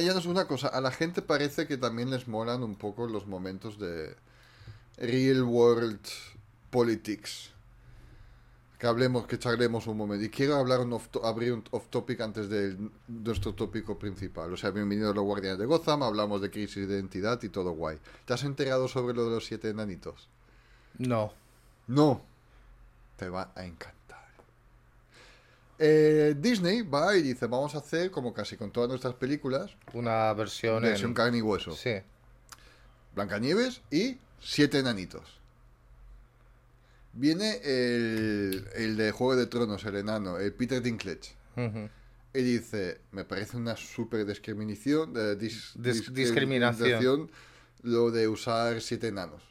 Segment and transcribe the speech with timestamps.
[0.00, 3.78] es una cosa, a la gente parece que también les molan un poco los momentos
[3.78, 4.16] de
[4.96, 6.00] real world
[6.70, 7.50] politics.
[8.78, 10.24] Que hablemos, que charlemos un momento.
[10.24, 12.76] Y quiero hablar un abrir un off topic antes de
[13.06, 14.52] nuestro tópico principal.
[14.52, 17.70] O sea, bienvenidos a los Guardianes de Gotham, hablamos de crisis de identidad y todo
[17.72, 17.98] guay.
[18.24, 20.28] ¿Te has enterado sobre lo de los siete enanitos?
[20.98, 21.32] No.
[21.86, 22.22] No.
[23.16, 24.01] Te va a encantar.
[25.84, 30.32] Eh, Disney va y dice, vamos a hacer, como casi con todas nuestras películas, una
[30.32, 30.80] versión...
[30.82, 31.72] Versión carne y hueso.
[31.72, 31.94] Sí.
[33.16, 35.40] Blancanieves y siete enanitos.
[37.14, 41.34] Viene el, el de Juego de Tronos, el enano, el Peter Dinklage.
[42.32, 47.28] Y dice, me parece una súper discriminación, eh, discriminación
[47.82, 49.42] lo de usar siete enanos.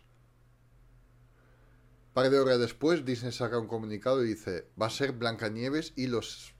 [2.13, 6.07] Par de horas después, Disney saca un comunicado y dice, va a ser Blancanieves y
[6.07, 6.53] los...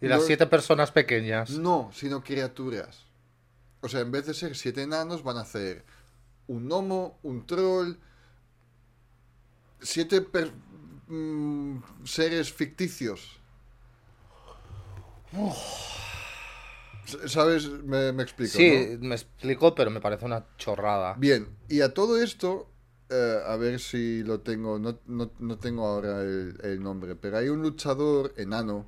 [0.00, 1.50] Y las siete personas pequeñas.
[1.50, 3.06] No, sino criaturas.
[3.80, 5.84] O sea, en vez de ser siete enanos, van a hacer
[6.48, 7.94] un gnomo, un troll,
[9.80, 10.26] siete
[11.08, 13.40] mm, seres ficticios.
[17.26, 17.68] ¿Sabes?
[17.68, 18.56] Me, explico.
[18.56, 21.14] Sí, me explico, pero me parece una chorrada.
[21.14, 22.68] Bien, y a todo esto,
[23.10, 27.48] eh, a ver si lo tengo, no, no, tengo ahora el, el, nombre, pero hay
[27.48, 28.86] un luchador enano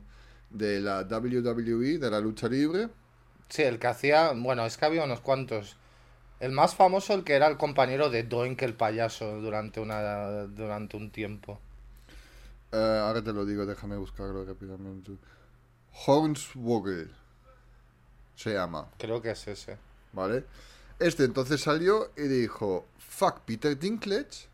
[0.50, 2.88] de la WWE, de la lucha libre.
[3.48, 5.76] Sí, el que hacía, bueno, es que había unos cuantos.
[6.40, 10.96] El más famoso, el que era el compañero de Doink el payaso durante, una, durante
[10.96, 11.58] un tiempo.
[12.70, 15.12] Eh, ahora te lo digo, déjame buscarlo rápidamente.
[16.06, 17.08] Hornswoggle
[18.36, 18.88] se llama.
[18.98, 19.78] Creo que es ese.
[20.12, 20.44] ¿Vale?
[20.98, 24.48] Este entonces salió y dijo, fuck Peter Dinklage,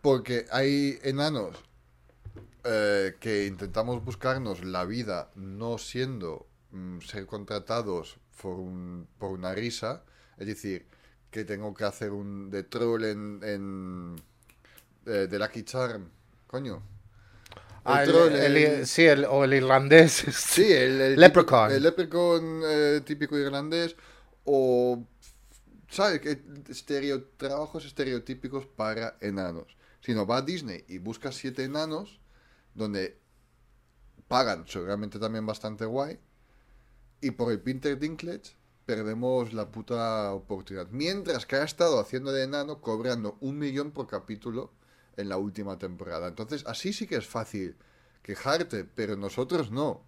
[0.00, 1.56] porque hay enanos
[2.64, 9.54] eh, que intentamos buscarnos la vida no siendo mm, ser contratados por, un, por una
[9.54, 10.02] risa
[10.38, 10.86] es decir,
[11.30, 14.16] que tengo que hacer un de troll en, en
[15.06, 16.08] eh, de, Lucky Charm.
[16.46, 16.82] Coño.
[17.84, 20.24] Ah, el, sí, el, o el irlandés.
[20.32, 21.70] Sí, el, leprechaun.
[21.70, 23.94] el leprechaun eh, típico irlandés.
[24.44, 25.02] O,
[25.94, 26.20] ¿sabes?
[26.68, 29.76] Estereo, trabajos estereotípicos para enanos.
[30.00, 32.20] Si no, va a Disney y busca siete enanos
[32.74, 33.18] donde
[34.28, 36.18] pagan seguramente también bastante guay.
[37.20, 40.88] Y por el Pinter Dinklage perdemos la puta oportunidad.
[40.90, 44.72] Mientras que ha estado haciendo de enano cobrando un millón por capítulo
[45.16, 46.28] en la última temporada.
[46.28, 47.76] Entonces, así sí que es fácil
[48.22, 50.04] quejarte, pero nosotros no.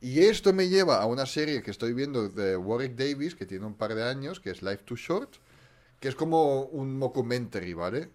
[0.00, 3.66] Y esto me lleva a una serie que estoy viendo de Warwick Davis, que tiene
[3.66, 5.34] un par de años, que es Life Too Short,
[5.98, 8.08] que es como un documentary, ¿vale?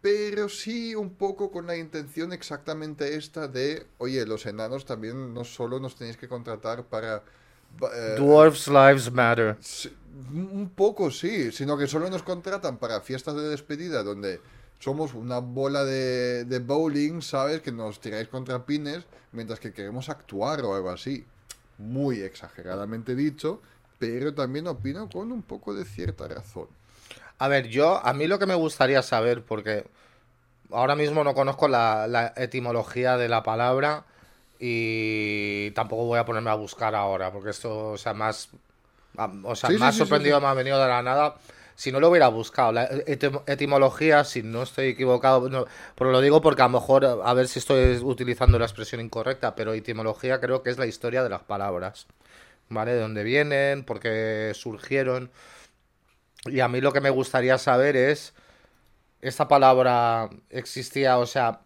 [0.00, 5.44] Pero sí un poco con la intención exactamente esta de, oye, los enanos también no
[5.44, 7.22] solo nos tenéis que contratar para
[7.80, 9.56] eh, Dwarfs Lives Matter.
[10.32, 14.40] Un poco sí, sino que solo nos contratan para fiestas de despedida donde
[14.82, 17.60] somos una bola de, de bowling, ¿sabes?
[17.60, 21.24] Que nos tiráis contra pines mientras que queremos actuar o algo así.
[21.78, 23.62] Muy exageradamente dicho,
[24.00, 26.66] pero también opino con un poco de cierta razón.
[27.38, 29.86] A ver, yo, a mí lo que me gustaría saber, porque
[30.70, 34.04] ahora mismo no conozco la, la etimología de la palabra,
[34.58, 38.48] y tampoco voy a ponerme a buscar ahora, porque esto, o sea, más,
[39.44, 41.36] o sea, más sorprendido me ha venido de la nada.
[41.74, 42.84] Si no lo hubiera buscado, la
[43.46, 47.58] etimología, si no estoy equivocado, pero lo digo porque a lo mejor, a ver si
[47.58, 52.06] estoy utilizando la expresión incorrecta, pero etimología creo que es la historia de las palabras,
[52.68, 52.92] ¿vale?
[52.94, 55.30] De dónde vienen, por qué surgieron.
[56.46, 58.34] Y a mí lo que me gustaría saber es,
[59.20, 61.60] esta palabra existía, o sea,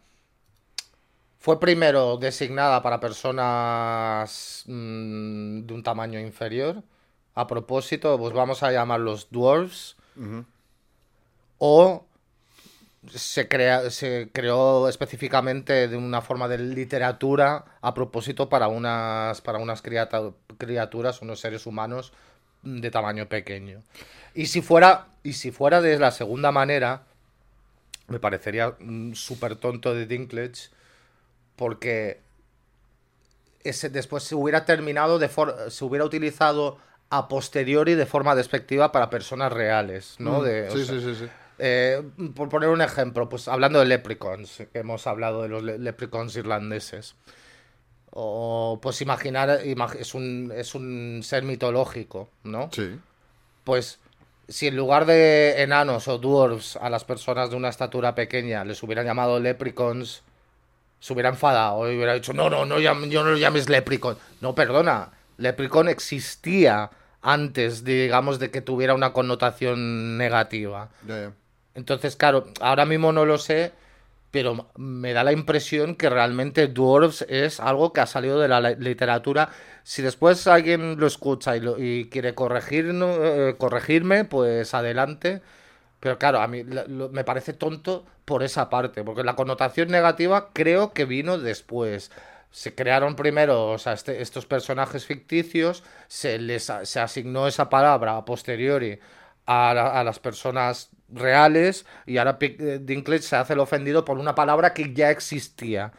[1.39, 6.83] fue primero designada para personas mm, de un tamaño inferior.
[7.37, 9.95] A propósito, pues vamos a llamarlos dwarves.
[11.59, 12.07] O
[13.15, 19.59] se, crea, se creó específicamente de una forma de literatura a propósito para unas, para
[19.59, 22.13] unas criaturas, unos seres humanos
[22.63, 23.83] de tamaño pequeño.
[24.35, 27.05] Y si fuera, y si fuera de la segunda manera,
[28.09, 28.77] me parecería
[29.13, 30.71] súper tonto de Dinklage
[31.55, 32.21] porque
[33.63, 35.29] ese después se hubiera terminado de
[35.71, 36.79] se hubiera utilizado
[37.11, 40.41] a posteriori de forma despectiva para personas reales, ¿no?
[40.41, 41.29] Mm, sí, sí, sí, sí.
[41.59, 42.03] Eh,
[42.35, 47.15] por poner un ejemplo, pues hablando de leprechauns, que hemos hablado de los leprechauns irlandeses.
[48.11, 52.71] O pues imaginar, es, un, es un ser mitológico, ¿no?
[52.73, 52.99] Sí.
[53.65, 53.99] Pues
[54.49, 58.83] si en lugar de enanos o dwarfs a las personas de una estatura pequeña les
[58.83, 60.23] hubieran llamado leprechauns,
[60.99, 64.17] se hubiera enfadado y hubiera dicho, no, no, no, yo no lo llames Leprechaun.
[64.41, 66.91] No, perdona, Leprechaun existía
[67.23, 70.91] antes, digamos, de que tuviera una connotación negativa.
[71.75, 73.73] Entonces, claro, ahora mismo no lo sé,
[74.31, 78.61] pero me da la impresión que realmente Dwarves es algo que ha salido de la
[78.61, 79.51] li- literatura.
[79.85, 82.93] Si después alguien lo escucha y, lo- y quiere corregir,
[83.59, 85.43] corregirme, pues adelante.
[86.01, 90.51] Pero claro, a mí lo- me parece tonto por esa parte, porque la connotación negativa
[90.53, 92.11] creo que vino después.
[92.57, 98.17] Se crearon primero, o sea, este- estos personajes ficticios, se les se asignó esa palabra
[98.17, 98.99] a posteriori
[99.45, 104.17] a, la- a las personas reales y ahora eh, Dinklage se hace el ofendido por
[104.19, 105.93] una palabra que ya existía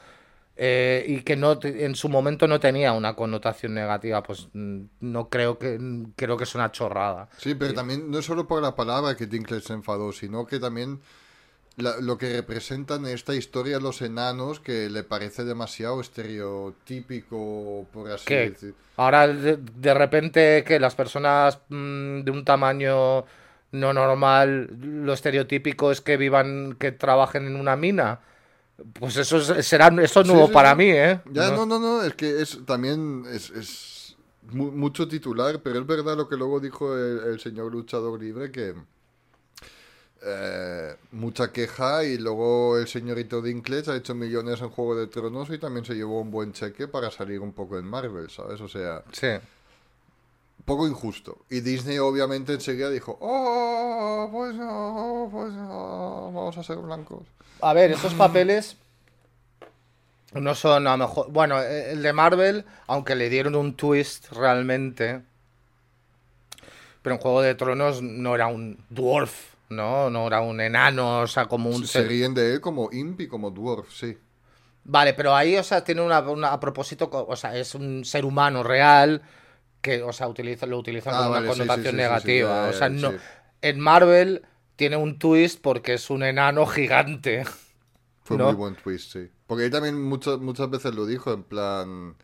[0.56, 4.24] eh, y que no en su momento no tenía una connotación negativa.
[4.24, 7.30] Pues mm, no creo que mm, creo que es una chorrada.
[7.38, 10.60] Sí, pero también no es solo por la palabra que Dinklage se enfadó, sino que
[10.60, 11.02] también
[11.78, 18.12] la- lo que representan en esta historia los enanos, que le parece demasiado estereotípico, por
[18.12, 18.42] así ¿Qué?
[18.42, 18.76] decir.
[18.98, 23.26] Ahora de, de repente que las personas mm, de un tamaño
[23.72, 28.22] no normal, lo estereotípico es que vivan, que trabajen en una mina.
[28.94, 30.76] Pues eso es, será, eso es Sí, nuevo sí, para sí.
[30.76, 31.20] mí, ¿eh?
[31.26, 35.80] Ya, No- no, no, no, es que es también es, es mu- mucho titular, pero
[35.80, 38.74] es verdad lo que luego dijo el, el señor luchador libre, que
[40.24, 45.50] eh, mucha queja y luego el señorito Dinklage ha hecho millones en Juego de Tronos
[45.50, 48.60] y también se llevó un buen cheque para salir un poco en Marvel, ¿sabes?
[48.62, 49.28] O sea, Sí.
[50.66, 51.38] poco injusto.
[51.50, 57.24] Y Disney obviamente enseguida dijo, oh, pues no, pues no, vamos a ser blancos.
[57.62, 58.76] A ver, esos papeles
[60.34, 61.32] no son a lo mejor.
[61.32, 65.22] Bueno, el de Marvel, aunque le dieron un twist realmente.
[67.02, 70.10] Pero en Juego de Tronos no era un dwarf, ¿no?
[70.10, 73.22] No era un enano, o sea, como un Se ser- ríen de él como imp
[73.22, 74.18] y como dwarf, sí.
[74.84, 78.24] Vale, pero ahí, o sea, tiene una, una- a propósito, o sea, es un ser
[78.26, 79.22] humano real
[79.82, 82.68] que, o sea, utiliza, lo utilizan Ah, con vale, una connotación sí, sí, sí, negativa.
[82.68, 83.16] o sea, no.
[83.62, 84.44] En Marvel
[84.78, 87.44] tiene un twist porque es un enano gigante.
[88.24, 88.38] Fue ¿No?
[88.38, 89.32] muy buen twist, sí.
[89.48, 92.16] Porque él también muchas, muchas veces lo dijo, en plan,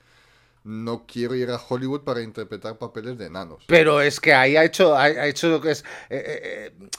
[0.64, 3.66] no quiero ir a Hollywood para interpretar papeles de enanos.
[3.66, 5.82] Pero es que ahí ha hecho, ha, ha hecho lo que es.
[6.10, 6.90] eh, eh, eh,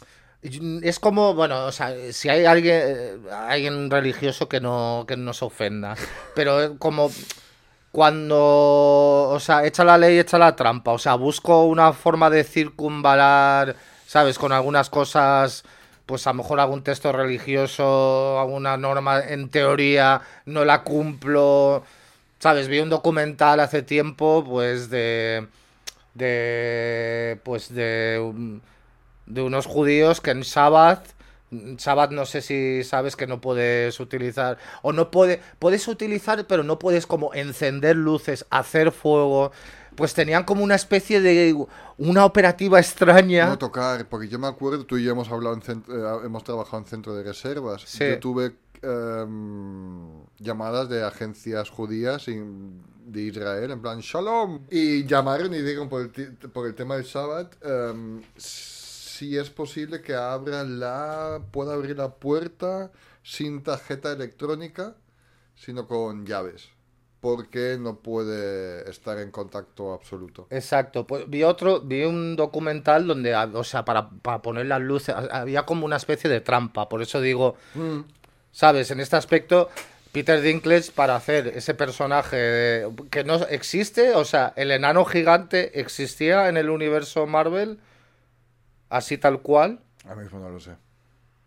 [0.82, 5.44] es como, bueno, o sea, si hay alguien, alguien religioso que no, que no se
[5.44, 5.96] ofenda.
[6.34, 7.10] Pero como
[7.92, 8.36] cuando,
[9.30, 10.92] o sea, echa la ley, echa la trampa.
[10.92, 13.76] O sea, busco una forma de circunvalar,
[14.06, 14.38] ¿sabes?
[14.38, 15.64] Con algunas cosas,
[16.04, 21.84] pues a lo mejor algún texto religioso, alguna norma en teoría, no la cumplo.
[22.38, 22.68] ¿Sabes?
[22.68, 25.46] Vi un documental hace tiempo, pues de.
[26.14, 27.40] de.
[27.44, 28.60] pues de.
[29.26, 31.06] De unos judíos que en Shabbat.
[31.50, 34.58] Shabbat no sé si sabes que no puedes utilizar.
[34.82, 35.40] O no puede.
[35.58, 39.52] Puedes utilizar, pero no puedes como encender luces, hacer fuego.
[39.94, 41.56] Pues tenían como una especie de.
[41.98, 43.46] una operativa extraña.
[43.46, 46.78] No tocar, porque yo me acuerdo, tú y yo hemos hablado en eh, hemos trabajado
[46.78, 47.82] en centro de reservas.
[47.86, 48.04] Sí.
[48.04, 54.60] Yo tuve em, llamadas de agencias judías de Israel, en plan, Shalom.
[54.70, 58.22] Y llamaron y dijeron por el, por el tema del Shabbat, em,
[59.18, 62.90] si es posible que abra la, pueda abrir la puerta
[63.22, 64.94] sin tarjeta electrónica,
[65.54, 66.68] sino con llaves.
[67.20, 70.46] Porque no puede estar en contacto absoluto.
[70.50, 74.82] Exacto, pues vi otro, vi un documental donde, ah, o sea, para, para poner las
[74.82, 78.00] luces, ha- había como una especie de trampa, por eso digo, Mm.
[78.52, 78.90] ¿sabes?
[78.90, 79.70] En este aspecto,
[80.12, 85.80] Peter Dinklage para hacer ese personaje de- que no existe, o sea, el enano gigante
[85.80, 87.78] existía en el universo Marvel,
[88.96, 89.80] así tal cual.
[90.04, 90.72] Ahora mismo no lo sé.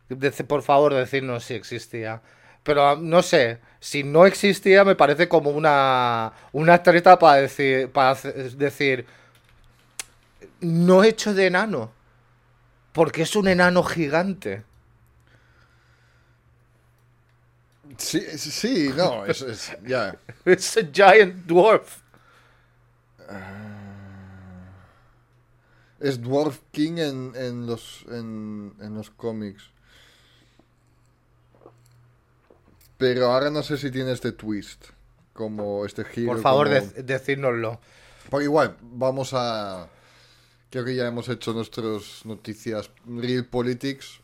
[0.09, 2.21] Dece- por favor, decirnos si existía.
[2.63, 7.89] Pero ah, no sé, si no existía me parece como una, una treta para decir,
[7.91, 9.05] para decir,
[10.61, 11.91] no hecho de enano,
[12.93, 14.63] porque es un enano gigante.
[17.97, 20.15] Sí, sí, no, es, es- ya.
[20.45, 22.01] Es a giant dwarf.
[25.99, 29.71] Es Dwarf King en, en los en, en los cómics.
[32.97, 34.85] Pero ahora no sé si tiene este twist.
[35.33, 36.33] Como este giro.
[36.33, 37.79] Por favor, como- dec- decírnoslo.
[38.29, 39.87] Porque igual, vamos a.
[40.69, 44.19] Creo que ya hemos hecho nuestras noticias Real Politics.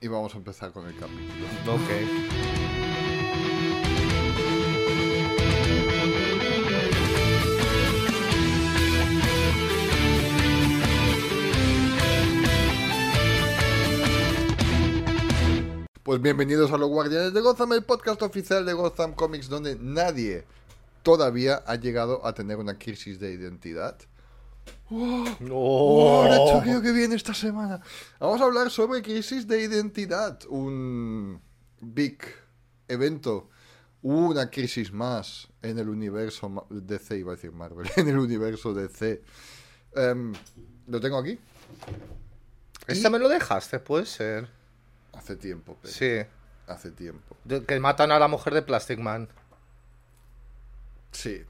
[0.00, 1.46] Y vamos a empezar con el capítulo.
[1.74, 2.69] Ok.
[16.10, 20.44] Pues bienvenidos a los Guardianes de Gotham, el podcast oficial de Gotham Comics, donde nadie
[21.04, 23.96] todavía ha llegado a tener una crisis de identidad.
[24.90, 27.80] ¡Oh, el choqueo que viene esta semana!
[28.18, 30.40] Vamos a hablar sobre crisis de identidad.
[30.48, 31.40] Un
[31.80, 32.18] big
[32.88, 33.48] evento.
[34.02, 39.22] Una crisis más en el universo DC, iba a decir Marvel, en el universo DC.
[39.94, 40.32] Em,
[40.88, 41.38] lo tengo aquí.
[42.88, 43.78] ¿Este me lo dejaste?
[43.78, 44.59] Puede ser.
[45.20, 46.22] Hace tiempo, pero Sí.
[46.66, 47.36] hace tiempo.
[47.44, 49.28] De- que matan a la mujer de Plastic Man.
[51.12, 51.44] Sí.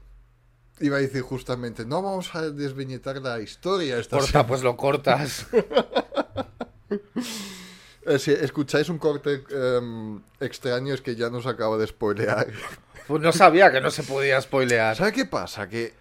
[0.81, 5.47] Iba a decir justamente, no vamos a desviñetar la historia esta Corta, pues lo cortas.
[8.03, 12.47] Eh, Si escucháis un corte em, extraño es que ya nos acaba de spoilear.
[13.07, 14.95] Pues no sabía que no se podía spoilear.
[14.95, 15.67] ¿Sabes qué pasa?
[15.69, 15.93] Que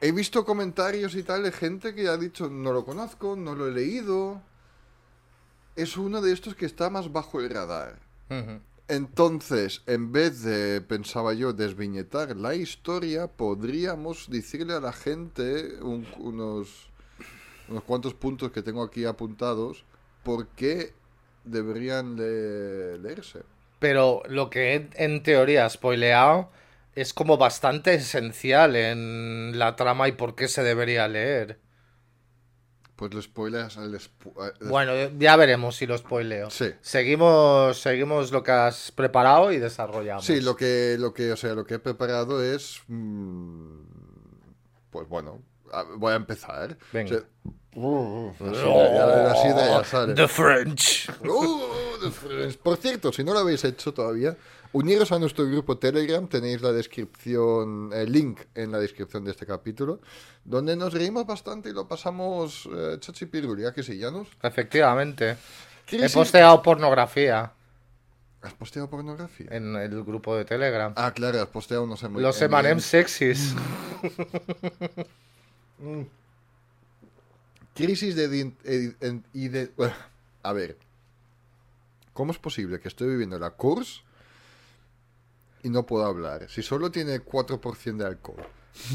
[0.00, 3.68] he visto comentarios y tal de gente que ha dicho no lo conozco, no lo
[3.68, 4.40] he leído.
[5.76, 7.98] Es uno de estos que está más bajo el radar.
[8.88, 16.06] Entonces, en vez de, pensaba yo, desviñetar la historia, podríamos decirle a la gente un-
[16.18, 16.88] unos,
[17.68, 19.84] unos cuantos puntos que tengo aquí apuntados
[20.22, 20.94] por qué
[21.44, 23.40] deberían le- leerse.
[23.80, 26.50] Pero lo que he, en teoría spoileado
[26.94, 31.58] es como bastante esencial en la trama y por qué se debería leer.
[32.96, 36.48] Pues lo spoileas al spo- Bueno, ya veremos si lo spoileo.
[36.48, 36.72] Sí.
[36.80, 40.24] Seguimos, seguimos lo que has preparado y desarrollamos.
[40.24, 43.80] Sí, lo que, lo que, o sea, lo que he preparado es, mm,
[44.90, 45.42] pues bueno,
[45.98, 46.76] voy a empezar.
[46.92, 47.16] Venga.
[47.78, 50.14] O sea, uh, así, así de.
[50.14, 51.10] The French.
[51.22, 51.60] Uh,
[52.00, 52.58] the.
[52.62, 54.34] Por cierto, si no lo habéis hecho todavía,
[54.76, 59.46] uniros a nuestro grupo Telegram, tenéis la descripción, el link en la descripción de este
[59.46, 60.00] capítulo,
[60.44, 64.28] donde nos reímos bastante y lo pasamos eh, chachipiruli, ¿a que sí, Janus?
[64.42, 65.36] Efectivamente.
[65.90, 67.52] He posteado pornografía
[68.42, 69.46] ¿Has posteado pornografía?
[69.50, 70.92] en el grupo de Telegram.
[70.96, 73.54] Ah, claro, has posteado unos emo- Los em- M&M sexys.
[77.74, 79.70] Crisis de...
[79.76, 79.94] bueno,
[80.42, 80.76] a ver.
[82.12, 84.00] ¿Cómo es posible que estoy viviendo la course
[85.66, 86.48] y no puedo hablar?
[86.48, 88.46] Si solo tiene 4% de alcohol.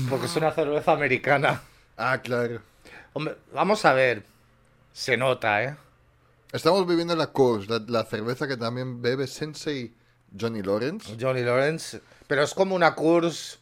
[0.10, 1.62] Porque es una cerveza americana.
[1.98, 2.62] Ah, claro.
[3.14, 4.24] Hombre, vamos a ver.
[4.94, 5.76] Se nota, ¿eh?
[6.54, 9.94] Estamos bebiendo la course, la, la cerveza que también bebe Sensei
[10.38, 11.18] Johnny Lawrence.
[11.20, 12.02] Johnny Lawrence.
[12.28, 13.60] Pero es como una Coors.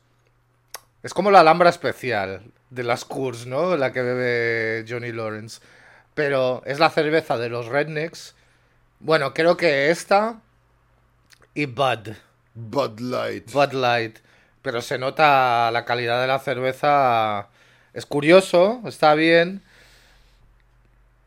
[1.01, 3.75] Es como la Alhambra especial de las Coors, ¿no?
[3.75, 5.61] La que bebe Johnny Lawrence.
[6.13, 8.35] Pero es la cerveza de los Rednecks.
[8.99, 10.41] Bueno, creo que esta.
[11.55, 12.09] Y Bud.
[12.59, 13.51] Bud Light.
[13.51, 14.19] Bud Light.
[14.61, 17.47] Pero se nota la calidad de la cerveza.
[17.93, 19.63] Es curioso, está bien.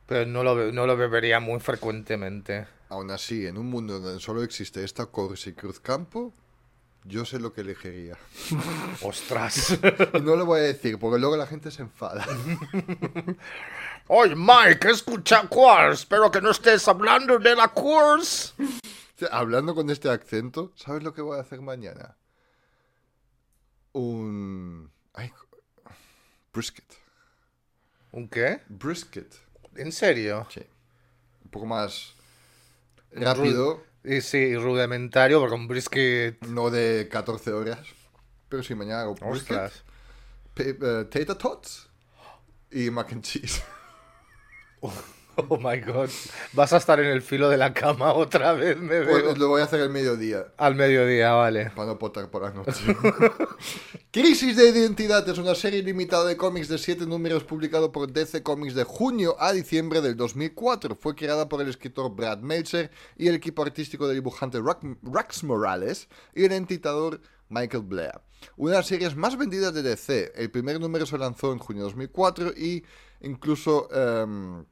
[0.06, 2.66] Pero no lo, no lo bebería muy frecuentemente.
[2.90, 6.32] Aún así, en un mundo donde solo existe esta course y Cruzcampo,
[7.04, 8.16] yo sé lo que elegiría.
[9.02, 9.78] Ostras.
[10.22, 12.26] No lo voy a decir, porque luego la gente se enfada.
[14.08, 16.00] Oye, Mike, escucha Quartz.
[16.00, 18.54] Espero que no estés hablando de la Quartz.
[19.28, 22.16] Sea, Hablando con este acento, ¿sabes lo que voy a hacer mañana?
[23.92, 24.90] Un...
[25.14, 25.30] Ay,
[26.52, 26.84] brisket.
[28.12, 28.62] ¿Un qué?
[28.68, 29.32] Brisket.
[29.76, 30.46] ¿En serio?
[30.50, 30.62] Sí.
[31.44, 32.14] Un poco más
[33.12, 36.40] rápido, Y sí, rudimentario, porque un brisket.
[36.46, 37.86] no de 14 horas.
[38.48, 39.72] Pero si mañana hago brisket,
[40.54, 41.88] pe- eh, tater tots
[42.70, 43.62] y mac and cheese.
[45.48, 46.10] Oh my god.
[46.52, 49.24] Vas a estar en el filo de la cama otra vez, me veo.
[49.24, 50.46] Pues lo voy a hacer al mediodía.
[50.56, 51.70] Al mediodía, vale.
[51.74, 52.96] Para no potar por la noche.
[54.10, 58.42] Crisis de Identidad es una serie limitada de cómics de 7 números publicado por DC
[58.42, 60.96] Comics de junio a diciembre del 2004.
[60.96, 66.08] Fue creada por el escritor Brad Meltzer y el equipo artístico del dibujante Rax Morales
[66.34, 68.20] y el entitador Michael Blair.
[68.56, 70.32] Una de las series más vendidas de DC.
[70.34, 72.84] El primer número se lanzó en junio de 2004 y
[73.22, 73.88] incluso...
[73.92, 74.64] em,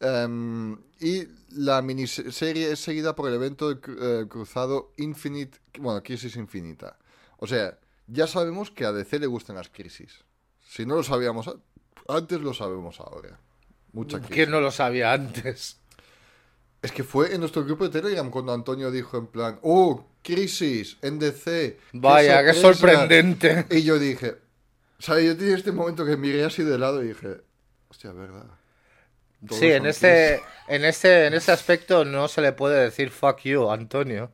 [0.00, 6.98] em, y la miniserie es seguida por el evento eh, cruzado Infinite, bueno, Crisis Infinita.
[7.38, 10.26] O sea, ya sabemos que a DC le gustan las crisis.
[10.68, 11.54] Si no lo sabíamos a-
[12.08, 13.38] antes, lo sabemos ahora.
[13.92, 14.20] Mucha.
[14.20, 15.78] ¿Quién no lo sabía antes?
[16.80, 20.96] Es que fue en nuestro grupo de Telegram cuando Antonio dijo en plan, oh, crisis
[21.02, 21.78] en DC.
[21.92, 22.98] Vaya, qué sorpresa".
[22.98, 23.66] sorprendente.
[23.70, 24.36] Y yo dije,
[24.98, 27.40] o sea, yo tenía este momento que miré así de lado y dije,
[27.88, 28.46] hostia, verdad.
[29.46, 33.40] Todos Sí, en este, en este, en este aspecto no se le puede decir fuck
[33.40, 34.30] you, Antonio.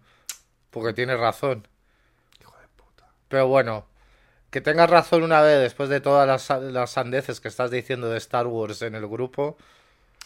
[0.71, 1.69] Porque tiene razón.
[2.40, 3.09] Hijo de puta.
[3.28, 3.87] Pero bueno,
[4.55, 8.19] que tengas razón una vez después de todas las, las sandeces que estás diciendo de
[8.19, 9.57] Star Wars en el grupo.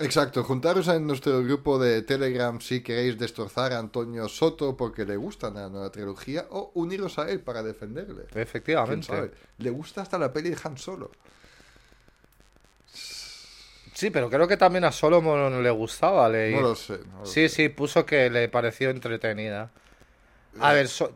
[0.00, 5.16] Exacto, juntaros en nuestro grupo de Telegram si queréis destrozar a Antonio Soto porque le
[5.16, 8.24] gusta la nueva trilogía o uniros a él para defenderle.
[8.30, 9.06] ¿Quién Efectivamente.
[9.06, 9.30] sabe?
[9.56, 11.10] Le gusta hasta la peli de Han Solo.
[13.94, 16.28] Sí, pero creo que también a Solomon le gustaba.
[16.28, 16.54] leí.
[16.54, 16.98] No lo sé.
[17.10, 17.56] no lo Sí, sé.
[17.56, 19.70] sí, puso que le pareció entretenida.
[20.60, 21.12] A ver, so-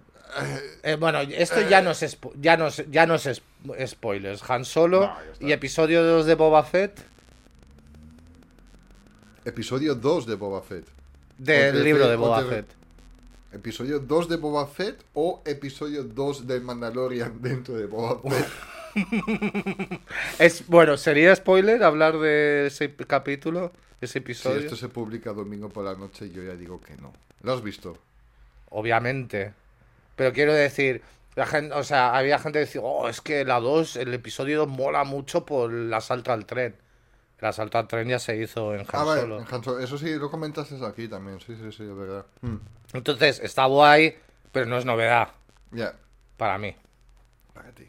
[0.82, 4.42] eh, bueno, esto ya no es ya no es, ya no es sp- spoilers.
[4.50, 5.00] Han Solo
[5.40, 7.00] No, y episodio 2 de Boba Fett
[9.44, 10.86] Episodio 2 de Boba Fett.
[11.38, 12.66] del libro de Boba Fett.
[13.52, 18.48] ¿Episodio 2 de Boba Fett o episodio 2 del Mandalorian dentro de Boba Fett?
[20.38, 24.60] Es bueno, sería spoiler hablar de ese capítulo, ese Si episodio.
[24.60, 27.12] esto se publica domingo por la noche, yo ya digo que no.
[27.42, 27.96] ¿Lo has visto?
[28.70, 29.54] Obviamente.
[30.16, 31.02] Pero quiero decir,
[31.34, 34.58] la gente, o sea, había gente que decía, oh, es que la 2, el episodio
[34.60, 36.76] 2 mola mucho por el asalto al tren.
[37.38, 39.40] El asalto al tren ya se hizo en Han Ah, vale, Solo.
[39.40, 39.78] en Han Solo.
[39.80, 41.40] Eso sí, lo comentaste aquí también.
[41.40, 42.24] Sí, sí, sí, es verdad.
[42.40, 42.56] Hmm.
[42.92, 44.16] Entonces, está guay,
[44.52, 45.28] pero no es novedad
[45.72, 45.94] Ya,
[46.36, 46.76] para mí.
[47.54, 47.88] para ti.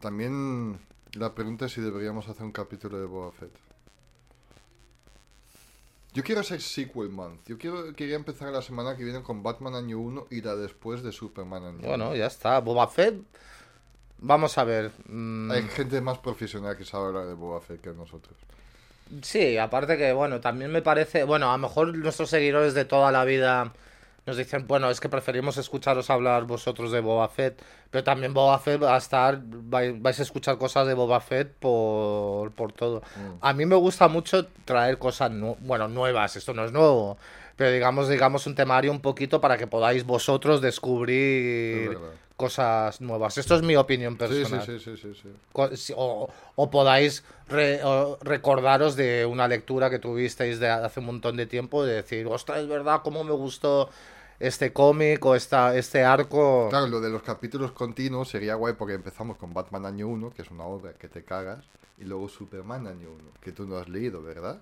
[0.00, 0.78] También
[1.14, 3.50] la pregunta es si deberíamos hacer un capítulo de Boba Fett.
[6.18, 7.46] Yo quiero hacer sequel month.
[7.46, 11.04] Yo quiero, quería empezar la semana que viene con Batman año 1 y la después
[11.04, 11.86] de Superman año 1.
[11.86, 12.58] Bueno, ya está.
[12.58, 13.22] Boba Fett.
[14.18, 14.90] Vamos a ver.
[15.06, 18.34] mm, Hay gente más profesional que sabe hablar de Boba Fett que nosotros.
[19.22, 23.12] Sí, aparte que, bueno, también me parece, bueno, a lo mejor nuestros seguidores de toda
[23.12, 23.72] la vida
[24.28, 28.58] nos dicen, bueno, es que preferimos escucharos hablar vosotros de Boba Fett, pero también Boba
[28.58, 33.02] Fett va a estar, vai- vais a escuchar cosas de Boba Fett por, por todo.
[33.40, 37.16] A mí me gusta mucho traer cosas, nu- bueno, nuevas, esto no es nuevo,
[37.56, 41.98] pero digamos, digamos un temario un poquito para que podáis vosotros Es descubrir
[42.36, 43.36] cosas nuevas.
[43.38, 45.28] Esto es mi opinión personal sí, sí, sí, sí,
[45.82, 45.92] sí.
[45.96, 51.36] o, o podáis re- o recordaros de una lectura que tuvisteis de hace un montón
[51.36, 53.88] de tiempo y decir, ostras, es verdad, cómo me gustó
[54.40, 56.68] este cómic o esta, este arco.
[56.70, 60.42] Claro, lo de los capítulos continuos sería guay porque empezamos con Batman año 1, que
[60.42, 61.64] es una obra que te cagas,
[61.98, 64.60] y luego Superman año 1, que tú no has leído, ¿verdad?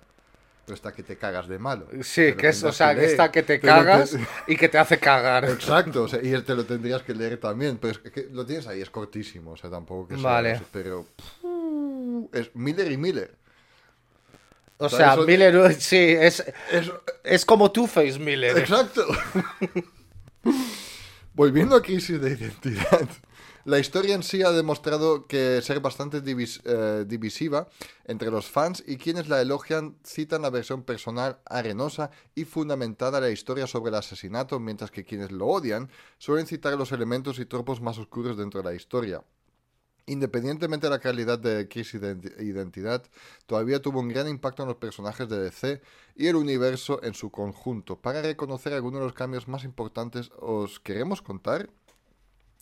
[0.65, 1.87] Pero está que te cagas de malo.
[2.01, 4.97] Sí, que es, o sea, que está que te cagas te- y que te hace
[4.99, 5.45] cagar.
[5.45, 8.67] Exacto, o sea, y te lo tendrías que leer también, pero es que lo tienes
[8.67, 10.61] ahí, es cortísimo, o sea, tampoco que sea Vale.
[10.73, 13.33] pero pff, es Miller y Miller.
[14.77, 16.91] O sea, eso- Miller, sí, es, Es,
[17.23, 18.57] es como Two-Face Miller.
[18.57, 19.05] Exacto.
[21.33, 23.07] Volviendo a crisis de identidad.
[23.65, 27.67] La historia en sí ha demostrado que ser bastante divis- eh, divisiva
[28.05, 33.27] entre los fans y quienes la elogian citan la versión personal arenosa y fundamentada de
[33.27, 37.45] la historia sobre el asesinato, mientras que quienes lo odian suelen citar los elementos y
[37.45, 39.21] tropos más oscuros dentro de la historia.
[40.09, 43.03] Independientemente de la calidad de Ident- Identidad,
[43.45, 45.81] todavía tuvo un gran impacto en los personajes de DC
[46.15, 47.99] y el universo en su conjunto.
[47.99, 51.69] Para reconocer algunos de los cambios más importantes, os queremos contar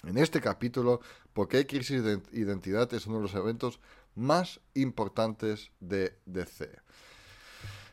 [0.06, 1.02] en este capítulo
[1.34, 3.80] por qué de Identidad es uno de los eventos
[4.16, 6.70] más importantes de DC.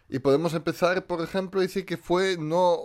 [0.08, 2.78] Y podemos empezar, por ejemplo, a decir que fue no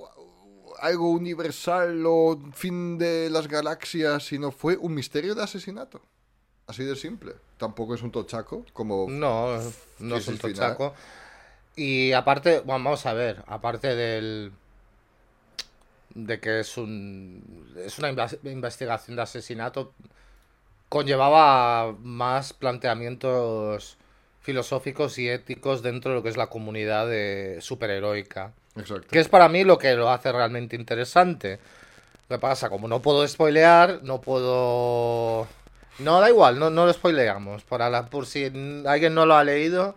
[0.79, 6.01] algo universal o fin de las galaxias, sino fue un misterio de asesinato.
[6.67, 7.33] Así de simple.
[7.57, 9.07] Tampoco es un tochaco, como...
[9.09, 9.57] No,
[9.99, 10.53] no es un final.
[10.53, 10.93] tochaco.
[11.75, 14.51] Y aparte, bueno, vamos a ver, aparte del
[16.13, 19.93] de que es un es una inves- investigación de asesinato
[20.89, 23.97] conllevaba más planteamientos
[24.41, 28.53] filosóficos y éticos dentro de lo que es la comunidad de superheroica.
[28.75, 29.07] Exacto.
[29.11, 31.59] Que es para mí lo que lo hace realmente interesante.
[32.27, 35.47] Que pasa, como no puedo spoilear, no puedo...
[35.99, 37.63] No, da igual, no, no lo spoileamos.
[37.63, 38.45] Para la, por si
[38.85, 39.95] alguien no lo ha leído,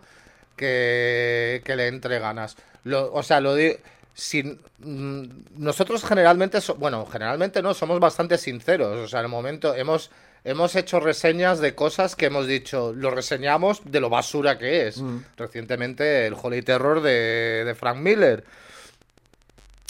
[0.55, 2.55] que, que le entre ganas.
[2.83, 3.75] Lo, o sea, lo di-
[4.13, 5.23] sin, mm,
[5.57, 8.97] nosotros generalmente, so- bueno, generalmente no, somos bastante sinceros.
[8.97, 10.09] O sea, en el momento hemos,
[10.43, 15.01] hemos hecho reseñas de cosas que hemos dicho, lo reseñamos de lo basura que es.
[15.01, 15.17] Mm.
[15.37, 18.43] Recientemente el Holy Terror de, de Frank Miller.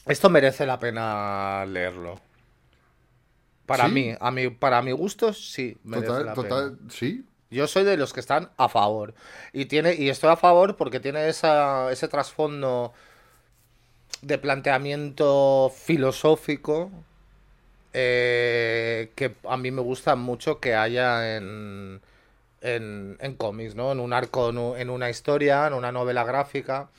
[0.06, 2.19] Esto merece la pena leerlo.
[3.71, 3.89] Para ¿Sí?
[3.89, 6.79] mí, a mi, para mi gusto, sí, Total, la total, pena.
[6.89, 7.25] sí.
[7.51, 9.13] Yo soy de los que están a favor.
[9.53, 12.93] Y tiene, y estoy a favor porque tiene esa, ese trasfondo
[14.21, 16.91] de planteamiento filosófico
[17.93, 22.01] eh, que a mí me gusta mucho que haya en,
[22.62, 23.91] en, en cómics, ¿no?
[23.91, 26.89] En un arco, en una historia, en una novela gráfica.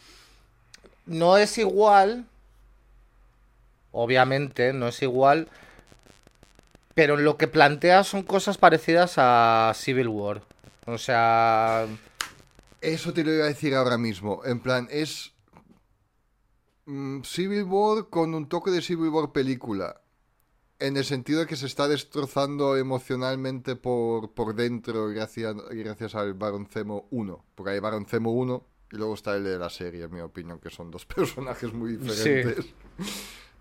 [1.07, 2.27] No es igual,
[3.93, 5.49] obviamente, no es igual
[6.95, 10.43] pero lo que plantea son cosas parecidas a Civil War.
[10.87, 11.87] O sea.
[12.81, 14.43] Eso te lo iba a decir ahora mismo.
[14.45, 15.33] En plan, es.
[16.87, 20.01] Mm, Civil War con un toque de Civil War película.
[20.79, 26.35] En el sentido de que se está destrozando emocionalmente por, por dentro gracias, gracias al
[26.35, 27.45] Baron Zemo 1.
[27.55, 30.59] Porque hay Baron Zemo 1 y luego está el de la serie, en mi opinión,
[30.59, 32.65] que son dos personajes muy diferentes.
[32.65, 32.75] Sí.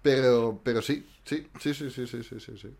[0.01, 2.75] Pero, pero sí, sí, sí, sí, sí, sí, sí, sí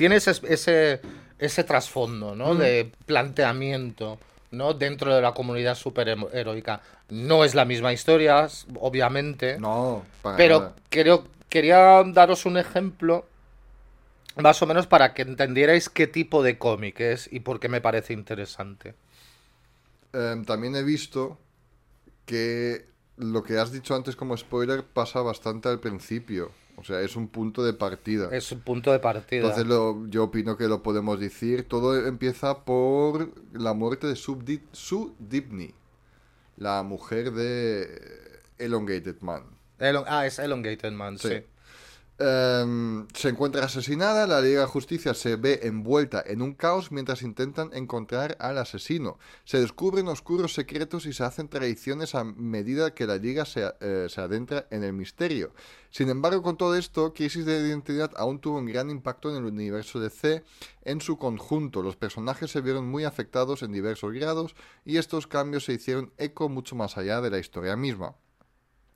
[0.00, 1.02] tiene ese, ese,
[1.38, 2.54] ese trasfondo, ¿no?
[2.54, 2.58] Mm.
[2.58, 4.18] De planteamiento,
[4.50, 4.72] ¿no?
[4.72, 6.80] Dentro de la comunidad superheroica.
[7.10, 9.58] No es la misma historia, obviamente.
[9.58, 10.76] No, para Pero nada.
[10.88, 13.26] creo, quería daros un ejemplo,
[14.36, 17.82] más o menos para que entendierais qué tipo de cómic es y por qué me
[17.82, 18.94] parece interesante.
[20.14, 21.36] Em, también he visto
[22.24, 22.86] que
[23.18, 26.52] lo que has dicho antes como spoiler pasa bastante al principio.
[26.80, 28.28] O sea, es un punto de partida.
[28.32, 29.42] Es un punto de partida.
[29.42, 31.68] Entonces lo- yo opino que lo podemos decir.
[31.68, 35.74] Todo empieza por la muerte de Sue Di- Sue Dibney,
[36.56, 39.42] la mujer de Elongated Man.
[39.78, 41.28] Elon- ah, es Elongated Man, sí.
[41.28, 41.34] Sí.
[42.22, 47.22] Em, se encuentra asesinada, la Liga de Justicia se ve envuelta en un caos mientras
[47.22, 49.18] intentan encontrar al asesino.
[49.46, 54.08] Se descubren oscuros secretos y se hacen traiciones a medida que la Liga se, eh,
[54.10, 55.54] se adentra en el misterio.
[55.88, 59.44] Sin embargo, con todo esto, Crisis de Identidad aún tuvo un gran impacto en el
[59.46, 60.44] universo de C
[60.84, 61.82] en su conjunto.
[61.82, 64.54] Los personajes se vieron muy afectados en diversos grados
[64.84, 68.14] y estos cambios se hicieron eco mucho más allá de la historia misma.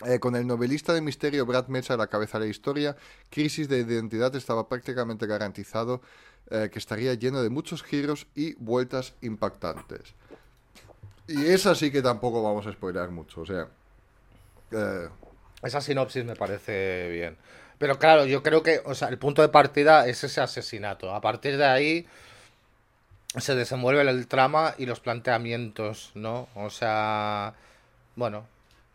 [0.04, 2.96] Eh, con el novelista de misterio Brad Meltzer a la cabeza de la historia,
[3.30, 6.02] Crisis de Identidad estaba prácticamente garantizado
[6.50, 10.14] eh, que estaría lleno de muchos giros y vueltas impactantes.
[11.28, 13.68] Y esa sí que tampoco vamos a spoiler mucho, o sea...
[14.72, 15.08] eh,
[15.62, 17.36] Esa sinopsis me parece bien.
[17.78, 21.14] Pero claro, yo creo que, o sea, el punto de partida es ese asesinato.
[21.14, 22.06] A partir de ahí
[23.38, 26.48] se desenvuelve el trama y los planteamientos, ¿no?
[26.54, 27.54] O sea,
[28.16, 28.46] bueno,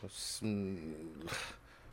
[0.02, 0.78] pues mm,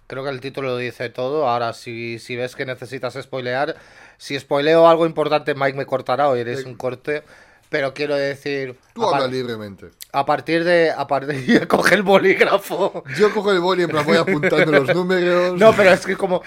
[0.06, 1.48] creo que el título lo dice todo.
[1.48, 3.76] Ahora, si, si ves que necesitas spoilear,
[4.18, 6.66] si spoileo algo importante, Mike me cortará o eres Sí.
[6.68, 7.22] un corte.
[7.68, 9.86] Pero quiero decir, tú a, par- habla libremente.
[10.12, 13.02] a partir de, a partir, coge el bolígrafo.
[13.18, 15.58] Yo cojo el boli y voy apuntando los números.
[15.58, 16.42] No, pero es que como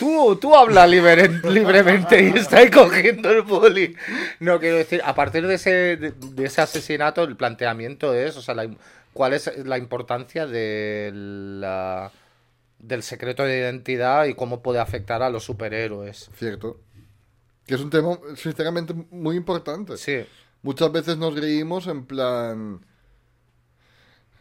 [0.00, 3.94] tú, tú hablas libre- libremente y está ahí cogiendo el boli.
[4.40, 8.42] No, quiero decir, a partir de ese, de, de ese asesinato, el planteamiento es, o
[8.42, 8.68] sea, la
[9.18, 12.12] cuál es la importancia de la-
[12.78, 16.30] del secreto de identidad y cómo puede afectar a los superhéroes.
[16.36, 16.78] Cierto.
[17.66, 19.96] Que es un tema, sinceramente, muy importante.
[19.96, 20.24] Sí,
[20.62, 22.80] Muchas veces nos reímos en plan...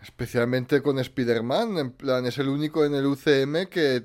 [0.04, 4.04] Especialmente con Spider-Man, en plan, es el único en el UCM que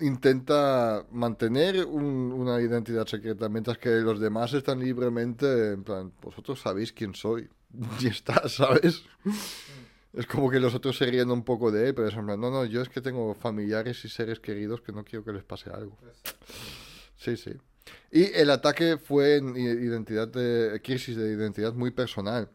[0.00, 6.60] intenta mantener un- una identidad secreta, mientras que los demás están libremente, en plan, vosotros
[6.60, 7.48] sabéis quién soy.
[8.00, 9.02] Y está, ¿sabes?
[10.12, 12.64] Es como que los otros se ríen un poco de él, pero es no, no,
[12.64, 15.98] yo es que tengo familiares y seres queridos que no quiero que les pase algo.
[17.16, 17.52] Sí, sí.
[18.10, 22.48] Y el ataque fue en identidad de crisis de identidad muy personal.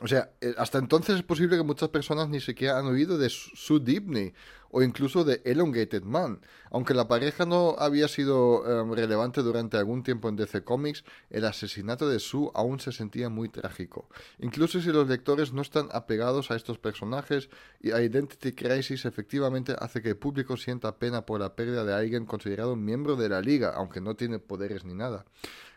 [0.00, 3.28] O sea, eh, hasta entonces es posible que muchas personas ni siquiera han oído de
[3.30, 4.34] Su- Sue Dibney
[4.72, 6.40] o incluso de Elongated Man.
[6.72, 11.44] Aunque la pareja no había sido eh, relevante durante algún tiempo en DC Comics, el
[11.44, 14.08] asesinato de Sue aún se sentía muy trágico.
[14.40, 17.48] Incluso si los lectores no están apegados a estos personajes,
[17.80, 22.72] Identity Crisis efectivamente hace que el público sienta pena por la pérdida de alguien considerado
[22.72, 25.24] un miembro de la liga, aunque no tiene poderes ni nada.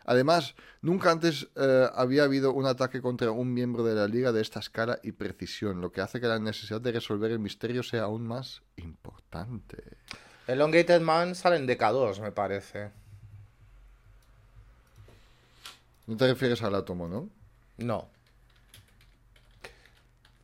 [0.07, 4.41] Además, nunca antes eh, había habido un ataque contra un miembro de la liga de
[4.41, 8.03] esta escala y precisión, lo que hace que la necesidad de resolver el misterio sea
[8.03, 9.83] aún más importante.
[10.47, 12.89] Elongated Man sale en DK2, me parece.
[16.07, 17.29] No te refieres al átomo, ¿no?
[17.77, 18.07] No.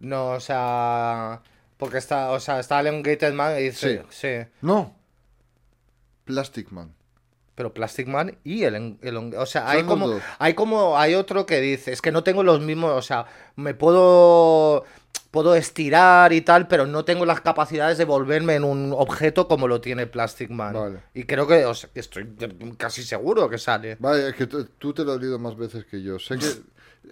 [0.01, 1.41] No, o sea.
[1.77, 4.03] Porque está, o sea, está Elongated Man y dice.
[4.09, 4.45] Sí.
[4.61, 4.93] No.
[6.25, 6.93] Plastic Man.
[7.55, 10.23] Pero Plastic Man y el, el- o sea, hay como, dos.
[10.39, 13.75] hay como, hay otro que dice, es que no tengo los mismos, o sea, me
[13.75, 14.85] puedo,
[15.29, 19.67] puedo estirar y tal, pero no tengo las capacidades de volverme en un objeto como
[19.67, 20.73] lo tiene Plastic Man.
[20.73, 20.99] Vale.
[21.13, 22.27] Y creo que, o sea, que estoy
[22.77, 23.97] casi seguro que sale.
[23.99, 26.17] Vale, es que tú, te lo has leído más veces que yo.
[26.17, 26.47] Sé que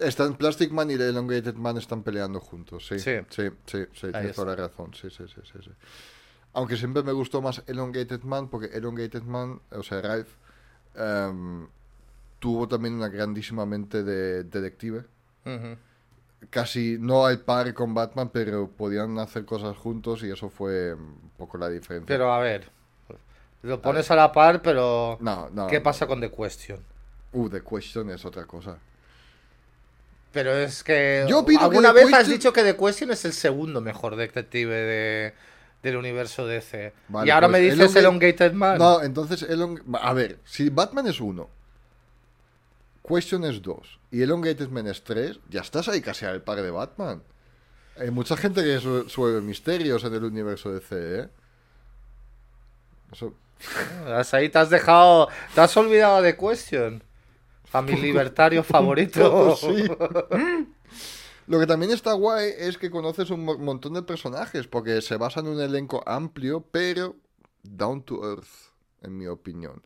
[0.04, 2.98] están Plastic Man y el Elongated Man están peleando juntos, sí.
[2.98, 3.18] Sí.
[3.28, 4.92] Sí, sí, sí, tienes toda la razón.
[4.94, 5.70] Sí, sí, sí, sí, sí.
[6.54, 10.28] Aunque siempre me gustó más Elongated Man, porque Elongated Man, o sea, Ralph,
[10.94, 11.66] em,
[12.38, 15.04] tuvo también una grandísima mente de detective.
[16.50, 21.30] Casi no al par con Batman, pero podían hacer cosas juntos y eso fue un
[21.38, 22.06] poco la diferencia.
[22.06, 22.68] Pero a ver,
[23.62, 25.18] Lo pones a la par, pero.
[25.20, 25.68] No, no.
[25.68, 26.80] ¿Qué pasa con The Question?
[27.32, 28.76] Uh, The Question es otra cosa.
[30.32, 31.24] Pero es que.
[31.28, 34.16] Yo opino que ¿Alguna The vez has dicho que The Question es el segundo mejor
[34.16, 35.34] detective de,
[35.82, 36.92] del universo DC?
[37.08, 38.78] Vale, y ahora pues me dices Elongate- Elongated Man.
[38.78, 39.80] No, entonces Elong...
[40.00, 41.48] A ver, si Batman es uno,
[43.06, 46.70] Question es dos y Elongated Man es tres, ya estás ahí casi al par de
[46.70, 47.22] Batman.
[47.98, 51.28] Hay mucha gente que su- suele misterios en el universo DC, ¿eh?
[53.12, 53.34] Eso...
[54.06, 55.28] Has- Ahí te has dejado.
[55.54, 57.02] Te has olvidado de Question.
[57.72, 59.56] A mi libertario favorito.
[59.56, 59.84] Sí.
[61.52, 65.18] Lo que también está guay es que conoces un mo- montón de personajes, porque se
[65.18, 67.16] basa en un elenco amplio, pero
[67.62, 68.48] down to earth,
[69.02, 69.82] en mi opinión.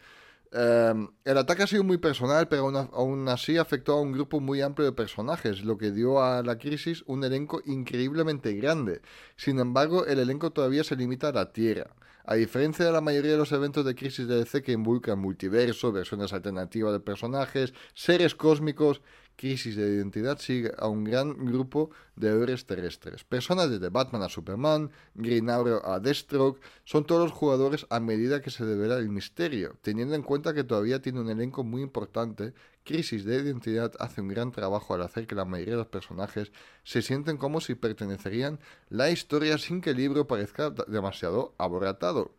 [0.53, 4.63] Eh, el ataque ha sido muy personal, pero aún así afectó a un grupo muy
[4.63, 9.03] amplio de personajes, lo que dio a la crisis un elenco increíblemente grande.
[9.35, 11.91] Sin embargo, el elenco todavía se limita a la Tierra.
[12.25, 15.91] A diferencia de la mayoría de los eventos de crisis de DC que involucran multiverso,
[15.91, 19.01] versiones alternativas de personajes, seres cósmicos,
[19.37, 23.25] Crisis de Identidad sigue a un gran grupo de héroes terrestres.
[23.25, 28.41] Personas desde Batman a Superman, Green Arrow a Deathstroke, son todos los jugadores a medida
[28.41, 29.77] que se devela el misterio.
[29.83, 34.29] Teniendo en cuenta que todavía tiene un elenco muy importante, Crisis de Identidad hace un
[34.29, 36.53] gran trabajo al hacer que la mayoría de los personajes
[36.85, 42.31] se sienten como si pertenecerían la historia sin que el libro parezca demasiado aboratado.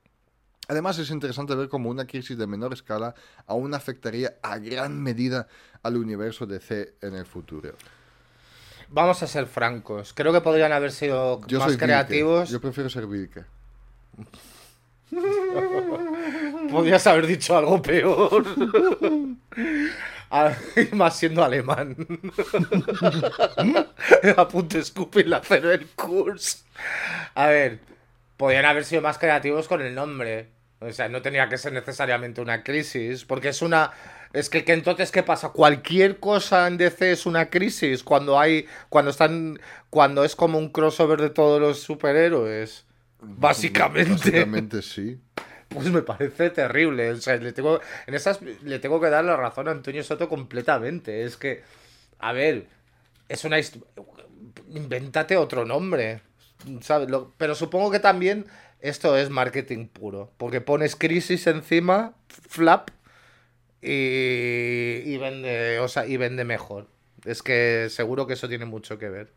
[0.68, 5.48] Además es interesante ver cómo una crisis de menor escala aún afectaría a gran medida
[5.84, 7.74] al universo DC en el futuro.
[8.90, 10.14] Vamos a ser francos.
[10.14, 11.86] Creo que podrían haber sido Yo más soy Vilke.
[11.86, 12.50] creativos.
[12.50, 13.46] Yo prefiero ser Vilke.
[16.72, 18.44] Podrías haber dicho algo peor.
[20.76, 21.96] Y más siendo alemán.
[24.36, 26.58] A punto de escupir la del curso.
[27.34, 27.80] A ver,
[28.36, 30.50] podrían haber sido más creativos con el nombre.
[30.80, 33.92] O sea, no tenía que ser necesariamente una crisis, porque es una...
[34.34, 35.50] Es que, que entonces, ¿qué pasa?
[35.50, 38.68] Cualquier cosa en DC es una crisis cuando hay...
[38.90, 39.60] Cuando están...
[39.90, 42.86] Cuando es como un crossover de todos los superhéroes.
[43.20, 44.12] Básicamente.
[44.12, 45.20] Básicamente sí.
[45.70, 47.12] Pues me parece terrible.
[47.12, 50.30] O sea, le tengo, en esas le tengo que dar la razón a Antonio Soto
[50.30, 51.24] completamente.
[51.26, 51.62] Es que,
[52.20, 52.68] a ver,
[53.28, 53.60] es una
[54.70, 56.22] Invéntate otro nombre.
[56.82, 57.10] ¿sabes?
[57.10, 58.46] Lo- pero supongo que también
[58.80, 60.32] esto es marketing puro.
[60.38, 62.90] Porque pones crisis encima, flap,
[63.82, 65.80] y, y vende.
[65.80, 66.88] O sea, y vende mejor.
[67.26, 69.34] Es que seguro que eso tiene mucho que ver.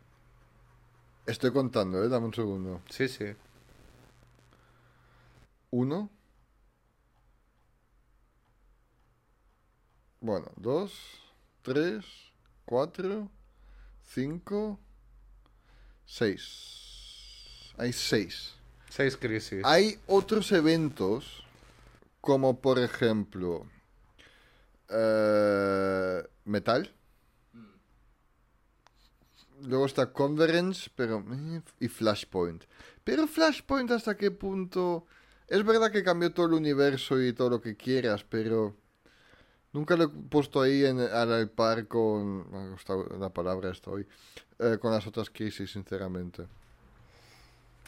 [1.25, 2.09] Estoy contando, ¿eh?
[2.09, 2.81] Dame un segundo.
[2.89, 3.25] Sí, sí.
[5.71, 6.09] Uno.
[10.19, 10.93] Bueno, dos,
[11.63, 12.05] tres,
[12.65, 13.29] cuatro,
[14.03, 14.79] cinco,
[16.05, 17.73] seis.
[17.77, 18.60] Hay seis.
[18.91, 19.61] Seis crisis.
[19.63, 21.45] Hay otros eventos,
[22.19, 23.65] como por ejemplo
[24.89, 26.93] eh, Metal.
[29.61, 32.65] Luego está Convergence, pero eh, y Flashpoint.
[33.05, 35.05] Pero Flashpoint hasta qué punto
[35.47, 38.75] es verdad que cambió todo el universo y todo lo que quieras, pero
[39.71, 44.05] nunca lo he puesto ahí en, al par con me ha la palabra estoy
[44.81, 46.45] con las otras crisis, sinceramente.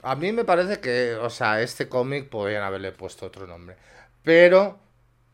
[0.04, 3.78] A mí me parece que, o sea, este cómic podrían haberle puesto otro nombre.
[4.24, 4.80] Pero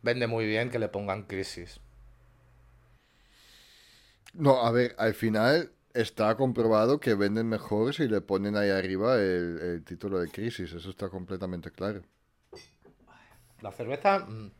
[0.01, 1.79] vende muy bien que le pongan crisis.
[4.33, 9.15] No, a ver, al final está comprobado que venden mejor si le ponen ahí arriba
[9.15, 12.01] el, el título de Crisis, eso está completamente claro.
[13.61, 14.51] La cerveza, mm,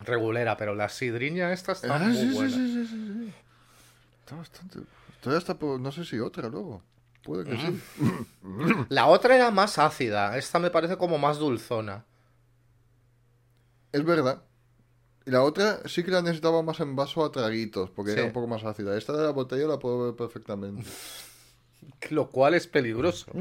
[0.00, 2.50] regulera, pero la sidriña esta está Ah, muy sí, buena.
[2.50, 3.34] sí, sí, sí, sí.
[4.20, 4.80] Está bastante...
[5.20, 5.80] Todavía está por...
[5.80, 6.82] No sé si otra luego.
[7.24, 7.80] Puede que sí.
[8.90, 12.04] La otra era más ácida, esta me parece como más dulzona.
[13.92, 14.42] Es verdad.
[15.26, 18.18] Y la otra sí que la necesitaba más en vaso a traguitos, porque Sí.
[18.18, 18.96] era un poco más ácida.
[18.98, 20.84] Esta de la botella la puedo ver perfectamente.
[22.10, 23.32] Lo cual es peligroso.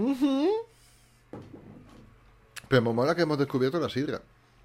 [2.69, 4.22] Pero me mola que hemos descubierto la sidra.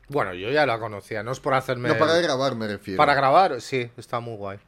[0.08, 1.88] Bueno, yo ya la conocía, no es por hacerme...
[1.90, 2.96] No, para grabar me refiero.
[2.96, 4.58] Para grabar, sí, está muy guay.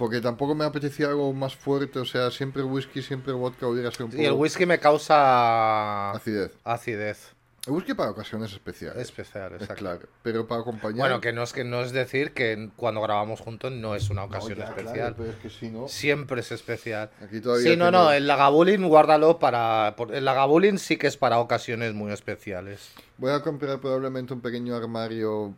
[0.00, 4.06] Porque tampoco me apetecía algo más fuerte, o sea, siempre whisky, siempre vodka hubiera sido
[4.06, 6.52] un poco Y el whisky me causa acidez.
[6.64, 7.34] acidez
[7.66, 8.96] El whisky para ocasiones especiales.
[9.02, 9.74] especial, es exacto.
[9.84, 10.08] claro.
[10.22, 10.96] Pero para acompañar.
[11.00, 14.22] Bueno, que no es que no es decir que cuando grabamos juntos no es una
[14.22, 14.94] No, ocasión ya, especial.
[14.94, 15.86] claro, pero es que si no.
[15.86, 17.10] Siempre es especial.
[17.22, 19.94] Aquí todavía Sí, no, no, el Lagavulin guárdalo para...
[20.14, 22.90] El Lagavulin sí que es para ocasiones muy especiales.
[23.18, 25.54] Voy a comprar probablemente un pequeño armario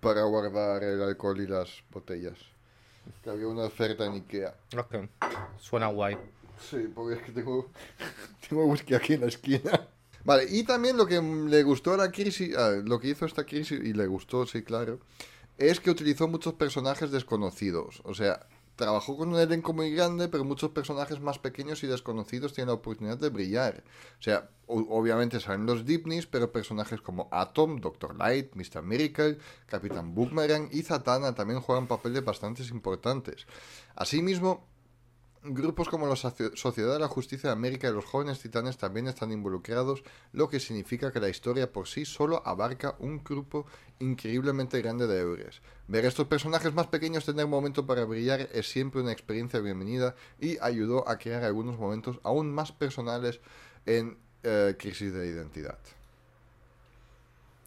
[0.00, 2.36] para guardar el alcohol y las botellas.
[3.22, 4.54] Que había una oferta en Ikea.
[4.76, 4.96] Ok,
[5.58, 6.16] Suena guay.
[6.60, 7.70] Sí, porque es que tengo,
[8.48, 9.88] tengo whisky aquí en la esquina.
[10.24, 13.44] Vale, y también lo que le gustó a la crisis, ah, lo que hizo esta
[13.44, 15.00] crisis, y le gustó, sí, claro,
[15.56, 18.02] es que utilizó muchos personajes desconocidos.
[18.04, 18.46] O sea,
[18.78, 22.74] trabajó con un elenco muy grande, pero muchos personajes más pequeños y desconocidos tienen la
[22.74, 23.82] oportunidad de brillar.
[24.18, 28.82] O sea, obviamente salen los Dipnis, pero personajes como Atom, Doctor Light, Mr.
[28.82, 33.48] Miracle, Capitán Boomerang y Zatanna también juegan papeles bastante importantes.
[33.96, 34.68] Asimismo,
[35.44, 39.30] Grupos como la Sociedad de la Justicia de América y los Jóvenes Titanes también están
[39.30, 43.64] involucrados, lo que significa que la historia por sí solo abarca un grupo
[44.00, 45.60] increíblemente grande de héroes.
[45.86, 50.16] Ver a estos personajes más pequeños tener momento para brillar es siempre una experiencia bienvenida
[50.40, 53.38] y ayudó a crear algunos momentos aún más personales
[53.86, 55.78] en eh, Crisis de Identidad.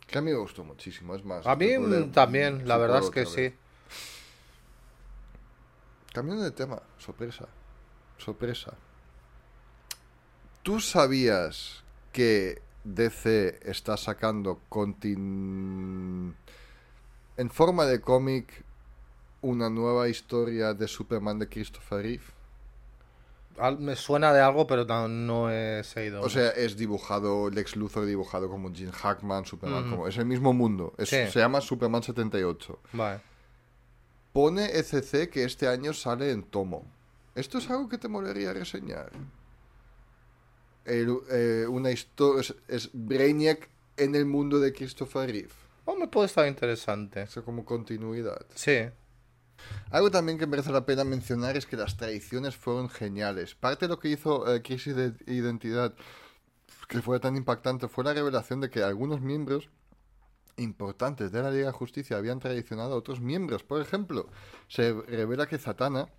[0.08, 1.48] Que a mí me gustó muchísimo, es más.
[1.48, 1.70] A mí
[2.12, 3.54] también, la verdad es que sí.
[6.12, 7.48] Cambiando de tema, sorpresa
[8.22, 8.74] sorpresa.
[10.64, 14.62] ¿Tú sabías que DC está sacando
[15.02, 16.36] en
[17.50, 18.64] forma de cómic
[19.42, 22.24] una nueva historia de Superman de Christopher Reeve?
[23.80, 26.22] Me suena de algo, pero no, he seguido.
[26.22, 30.54] O sea, es dibujado, Lex Luthor dibujado como Jim Hackman, Superman, como, es el mismo
[30.54, 30.94] mundo.
[31.04, 32.80] Se llama Superman 78.
[32.94, 33.22] Vale.
[34.34, 36.86] Pone ECC que este año sale en tomo.
[37.36, 39.12] ¿Esto es algo que te molaría reseñar?
[40.86, 42.56] Eh, una historia.
[42.68, 45.50] Es, Brainiac en el mundo de Christopher Reeve.
[45.86, 47.22] Oh, me puede estar interesante.
[47.22, 48.46] Eso como continuidad.
[48.56, 48.90] Sí.
[49.92, 53.56] Algo también que merece la pena mencionar es que las tradiciones fueron geniales.
[53.56, 55.94] Parte de lo que hizo eh, Crisis de Identidad,
[56.88, 59.70] que fue tan impactante, fue la revelación de que algunos miembros
[60.58, 63.64] importantes de la Liga de Justicia habían traicionado a otros miembros.
[63.64, 64.30] Por ejemplo,
[64.68, 66.10] se revela que Zatanna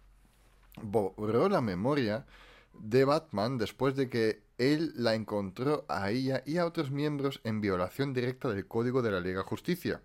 [0.80, 2.26] borró la memoria
[2.72, 7.60] de Batman después de que él la encontró a ella y a otros miembros en
[7.60, 10.00] violación directa del código de la Liga Justicia.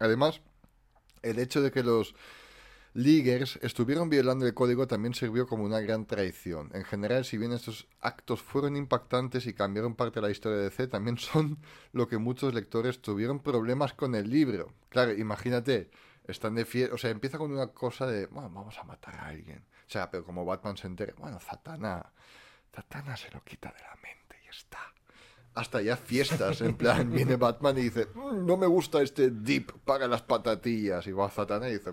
[0.00, 0.40] Además,
[1.22, 2.14] el hecho de que los
[2.92, 6.70] Leaguers estuvieron violando el código también sirvió como una gran traición.
[6.74, 10.70] En general, si bien estos actos fueron impactantes y cambiaron parte de la historia de
[10.70, 11.58] C, también son
[11.92, 14.72] lo que muchos lectores tuvieron problemas con el libro.
[14.88, 15.90] Claro, imagínate,
[16.26, 19.64] están de o sea, empieza con una cosa de, bueno, vamos a matar a alguien.
[19.90, 22.12] O sea, pero como Batman se entere, bueno, Zatanna,
[22.72, 24.78] Zatanna se lo quita de la mente y está.
[25.54, 29.72] Hasta ya fiestas, en plan, viene Batman y dice, mm, no me gusta este dip
[29.84, 31.04] para las patatillas.
[31.08, 31.90] Y va Zatanna y dice,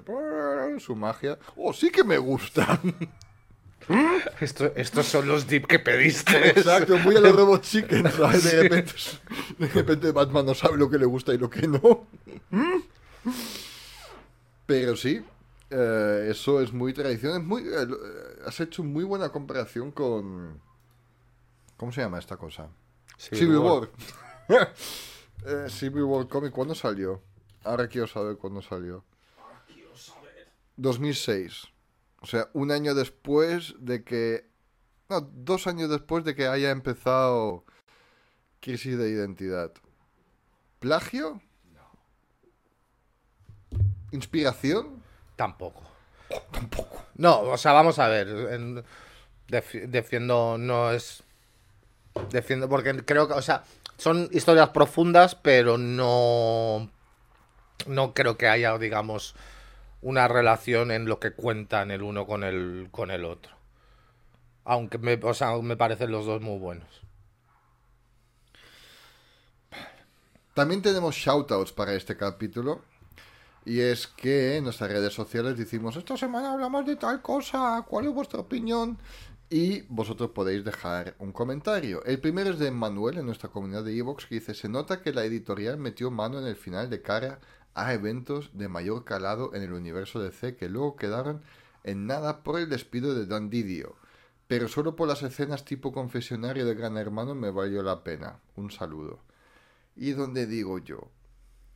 [0.77, 2.79] su magia, oh, sí que me gusta.
[4.41, 6.49] Esto, estos son los dip que pediste.
[6.49, 8.03] Exacto, muy a los Robot Chicken,
[8.43, 8.93] De repente,
[9.57, 12.05] de repente Batman no sabe lo que le gusta y lo que no.
[14.65, 15.23] Pero sí,
[15.69, 17.45] eh, eso es muy tradición.
[17.45, 20.61] muy, eh, eh, has hecho muy buena comparación con.
[21.75, 22.69] ¿Cómo se llama esta cosa?
[23.17, 23.89] Civil, War.
[25.69, 27.21] Civil War Comic, ¿cuándo salió?
[27.63, 29.03] Ahora quiero saber cuándo salió.
[30.77, 31.67] 2006.
[32.21, 34.49] O sea, un año después de que.
[35.09, 37.63] No, dos años después de que haya empezado
[38.59, 39.73] Crisis de Identidad.
[40.79, 41.41] ¿Plagio?
[41.73, 41.91] No.
[44.11, 45.06] ¿Inspiración?
[45.37, 45.83] Tampoco.
[46.51, 47.05] tampoco.
[47.15, 48.83] No, o sea, vamos a ver.
[49.47, 51.23] defiendo, no es.
[52.31, 53.63] Defiendo, porque creo que, o sea,
[53.97, 56.91] son historias profundas, pero no.
[57.85, 59.35] No creo que haya, digamos,
[60.01, 63.55] una relación en lo que cuentan el uno con el, con el otro.
[64.65, 66.87] Aunque me, o sea, me parecen los dos muy buenos.
[70.55, 72.81] También tenemos shoutouts para este capítulo.
[73.67, 78.05] Y es que en nuestras redes sociales decimos, esta semana hablamos de tal cosa, ¿cuál
[78.05, 78.97] es vuestra opinión?
[79.49, 82.01] Y vosotros podéis dejar un comentario.
[82.05, 85.11] El primero es de Manuel en nuestra comunidad de Evox que dice, se nota que
[85.11, 87.41] la editorial metió mano en el final de cara
[87.73, 91.41] a eventos de mayor calado en el universo de C que luego quedaron
[91.83, 93.97] en nada por el despido de Dan Didio.
[94.47, 98.39] Pero solo por las escenas tipo confesionario de Gran Hermano me valió la pena.
[98.55, 99.19] Un saludo.
[99.97, 101.09] Y donde digo yo,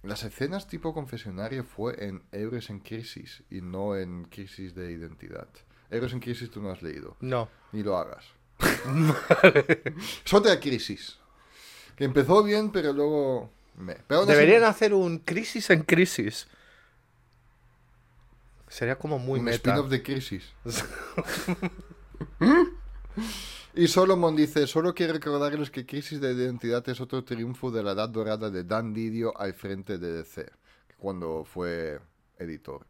[0.04, 5.48] las escenas tipo confesionario fue en Héroes en Crisis y no en Crisis de Identidad.
[5.92, 7.16] Héroes en Crisis tú no has leído.
[7.20, 7.50] No.
[7.72, 8.26] Ni lo hagas.
[10.26, 11.18] es otra crisis.
[11.96, 13.52] Que empezó bien, pero luego...
[14.28, 16.48] Deberían hacer un Crisis en Crisis.
[18.68, 20.52] Sería como muy un spin-off de Crisis.
[23.74, 27.92] Y Solomon dice, solo quiero recordarles que Crisis de Identidad es otro triunfo de la
[27.94, 30.52] edad dorada de Dan Didio al frente de DC,
[30.98, 32.00] cuando fue
[32.38, 32.86] editor.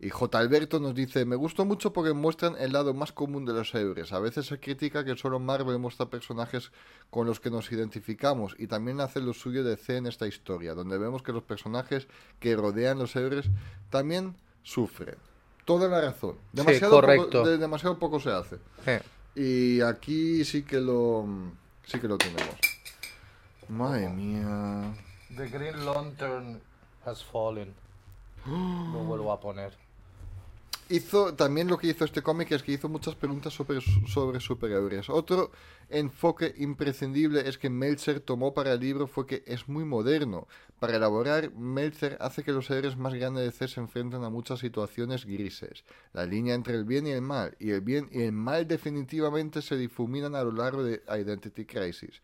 [0.00, 0.36] Y J.
[0.36, 4.12] Alberto nos dice, me gustó mucho porque muestran el lado más común de los héroes.
[4.12, 6.72] A veces se critica que solo Marvel muestra personajes
[7.08, 10.74] con los que nos identificamos y también hace lo suyo de C en esta historia,
[10.74, 12.08] donde vemos que los personajes
[12.40, 13.46] que rodean los héroes
[13.90, 14.34] también
[14.64, 15.14] sufren.
[15.64, 16.34] Toda la razón.
[16.52, 17.30] Demasiado, correcto.
[17.30, 18.56] Poco, de- demasiado poco se hace.
[18.86, 19.00] Eh,
[19.34, 21.26] Y aquí sí que lo
[21.86, 22.56] sí que lo tenemos.
[23.68, 24.94] Madre mía.
[25.36, 26.60] The Green Lantern
[27.06, 27.74] has fallen.
[28.44, 29.81] Lo vuelvo a poner.
[30.92, 35.08] Hizo también lo que hizo este cómic es que hizo muchas preguntas sobre, sobre superhéroes.
[35.08, 35.50] Otro
[35.88, 40.48] enfoque imprescindible es que Meltzer tomó para el libro fue que es muy moderno.
[40.78, 44.60] Para elaborar, Meltzer hace que los héroes más grandes de C se enfrenten a muchas
[44.60, 45.82] situaciones grises.
[46.12, 49.62] La línea entre el bien y el mal, y el bien y el mal definitivamente
[49.62, 52.20] se difuminan a lo largo de Identity Crisis.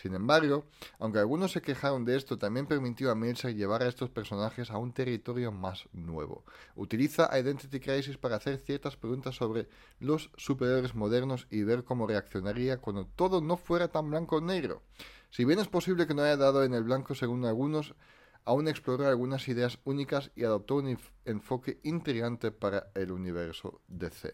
[0.00, 0.64] Sin embargo,
[1.00, 4.78] aunque algunos se quejaron de esto, también permitió a Meltzer llevar a estos personajes a
[4.78, 6.44] un territorio más nuevo.
[6.76, 9.68] Utiliza Identity Crisis para hacer ciertas preguntas sobre
[9.98, 14.82] los superhéroes modernos y ver cómo reaccionaría cuando todo no fuera tan blanco o negro.
[15.30, 17.96] Si bien es posible que no haya dado en el blanco según algunos,
[18.44, 24.32] aún exploró algunas ideas únicas y adoptó un enf- enfoque intrigante para el universo DC.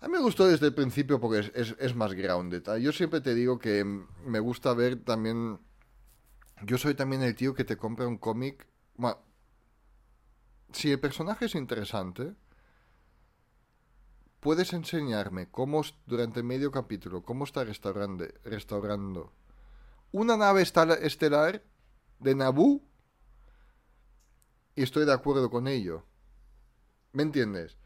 [0.00, 2.62] A mí me gustó desde el principio porque es, más grounded.
[2.68, 3.84] Ah, Yo siempre te digo que
[4.24, 5.58] me gusta ver también...
[6.62, 8.66] Yo soy también el tío que te compra un cómic...
[10.72, 12.34] Si el personaje es interesante,
[14.40, 19.32] puedes enseñarme cómo durante medio capítulo, cómo está restaurando, restaurando
[20.14, 21.62] una nave estelar
[22.20, 22.80] de Naboo
[24.76, 26.04] y estoy de acuerdo con ello.
[27.12, 27.76] ¿Me entiendes?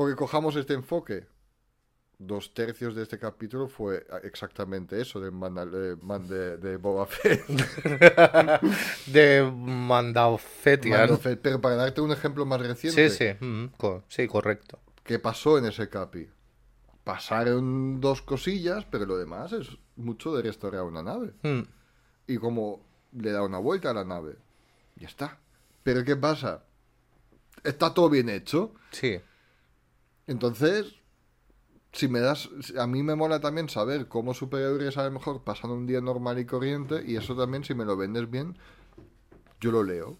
[0.00, 1.26] Porque cojamos este enfoque.
[2.18, 7.04] Dos tercios de este capítulo fue exactamente eso de, Mandal- eh, Man- de, de Boba
[7.06, 7.46] Fett.
[9.06, 11.00] De Mandaufetian.
[11.00, 11.38] Mando Fett.
[11.42, 14.78] Pero para darte un ejemplo más reciente, Sí, sí, mm, co- sí, correcto.
[15.04, 16.30] ¿qué pasó en ese capi?
[17.04, 21.34] Pasaron dos cosillas, pero lo demás es mucho de restaurar una nave.
[21.42, 21.60] Mm,
[22.26, 24.36] Y como le da una vuelta a la nave.
[24.96, 25.38] Ya está.
[25.82, 26.64] Pero ¿qué pasa?
[27.64, 28.72] Está todo bien hecho.
[28.92, 29.20] Sí,
[30.30, 30.94] Entonces,
[31.92, 35.72] si me das, a mí me mola también saber cómo superhéroes a lo mejor pasan
[35.72, 38.56] un día normal y corriente y eso también si me lo vendes bien,
[39.60, 40.16] yo lo leo,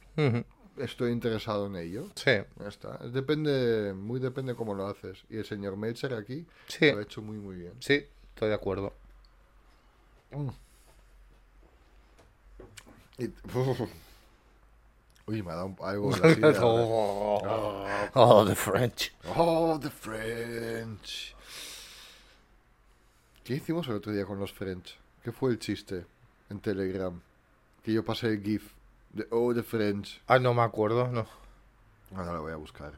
[0.78, 2.08] estoy interesado en ello.
[2.16, 2.98] sí, Ya está.
[3.06, 5.22] Depende, muy depende cómo lo haces.
[5.30, 7.74] Y el señor Melcher aquí sí, lo ha hecho muy muy bien.
[7.78, 8.04] sí,
[8.34, 8.92] estoy de acuerdo.
[13.16, 13.30] Y-
[15.30, 16.52] Uy, me ha dado algo la silla.
[16.62, 19.12] oh, oh, the French.
[19.36, 21.34] Oh, the French.
[23.44, 24.96] ¿Qué hicimos el otro día con los French?
[25.22, 26.04] ¿Qué fue el chiste
[26.50, 27.20] en Telegram?
[27.84, 28.72] Que yo pasé el GIF
[29.12, 30.20] de Oh, the French.
[30.26, 31.26] Ah, no me acuerdo, no.
[32.16, 32.92] Ahora lo voy a buscar.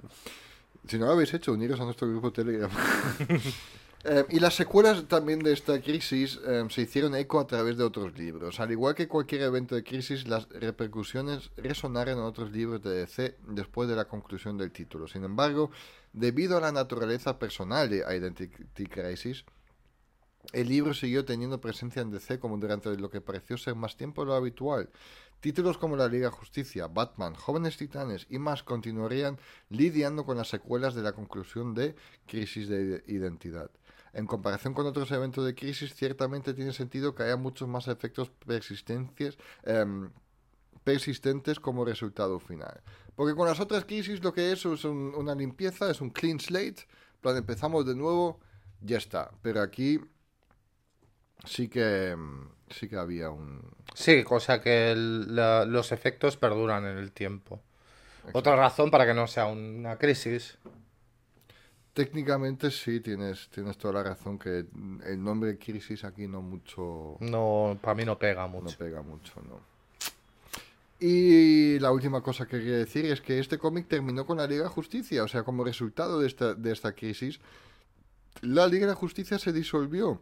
[0.88, 2.70] Si no lo habéis hecho, uniros a nuestro grupo Telegram.
[4.04, 7.84] Eh, y las secuelas también de esta crisis eh, se hicieron eco a través de
[7.84, 8.58] otros libros.
[8.58, 13.36] Al igual que cualquier evento de crisis, las repercusiones resonaron en otros libros de DC
[13.46, 15.06] después de la conclusión del título.
[15.06, 15.70] Sin embargo,
[16.12, 19.44] debido a la naturaleza personal de Identity Crisis,
[20.52, 24.22] el libro siguió teniendo presencia en DC como durante lo que pareció ser más tiempo
[24.22, 24.90] de lo habitual.
[25.38, 29.38] Títulos como la Liga Justicia, Batman, Jóvenes Titanes y más continuarían
[29.70, 31.94] lidiando con las secuelas de la conclusión de
[32.26, 33.70] Crisis de Identidad.
[34.12, 38.30] En comparación con otros eventos de crisis, ciertamente tiene sentido que haya muchos más efectos
[38.46, 40.10] persistentes, em,
[40.84, 42.80] persistentes como resultado final.
[43.14, 46.40] Porque con las otras crisis lo que es es un- una limpieza, es un clean
[46.40, 46.86] slate,
[47.20, 48.40] plan empezamos de nuevo,
[48.80, 49.30] ya está.
[49.42, 50.00] Pero aquí
[51.44, 53.62] sí que em, sí que había un
[53.94, 57.60] Sí, cosa que el- la- los efectos perduran en el tiempo.
[58.32, 60.58] Otra razón para que no sea una crisis.
[61.94, 64.64] Técnicamente sí tienes tienes toda la razón que
[65.04, 68.78] el nombre crisis aquí no mucho No, para mí no pega no mucho.
[68.78, 69.60] pega mucho, no.
[70.98, 74.62] Y la última cosa que quería decir es que este cómic terminó con la Liga
[74.64, 77.40] de Justicia, o sea, como resultado de esta, de esta crisis,
[78.40, 80.20] la Liga de Justicia se disolvió.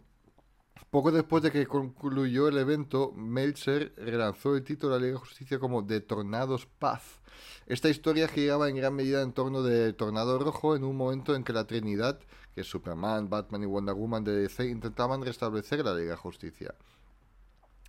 [0.90, 5.24] Poco después de que concluyó el evento, Meltzer relanzó el título de la Liga de
[5.24, 7.20] Justicia como The Tornado's Path.
[7.66, 11.44] Esta historia giraba en gran medida en torno de Tornado Rojo en un momento en
[11.44, 12.18] que la Trinidad,
[12.56, 16.74] que Superman, Batman y Wonder Woman de DC, intentaban restablecer la Liga de Justicia.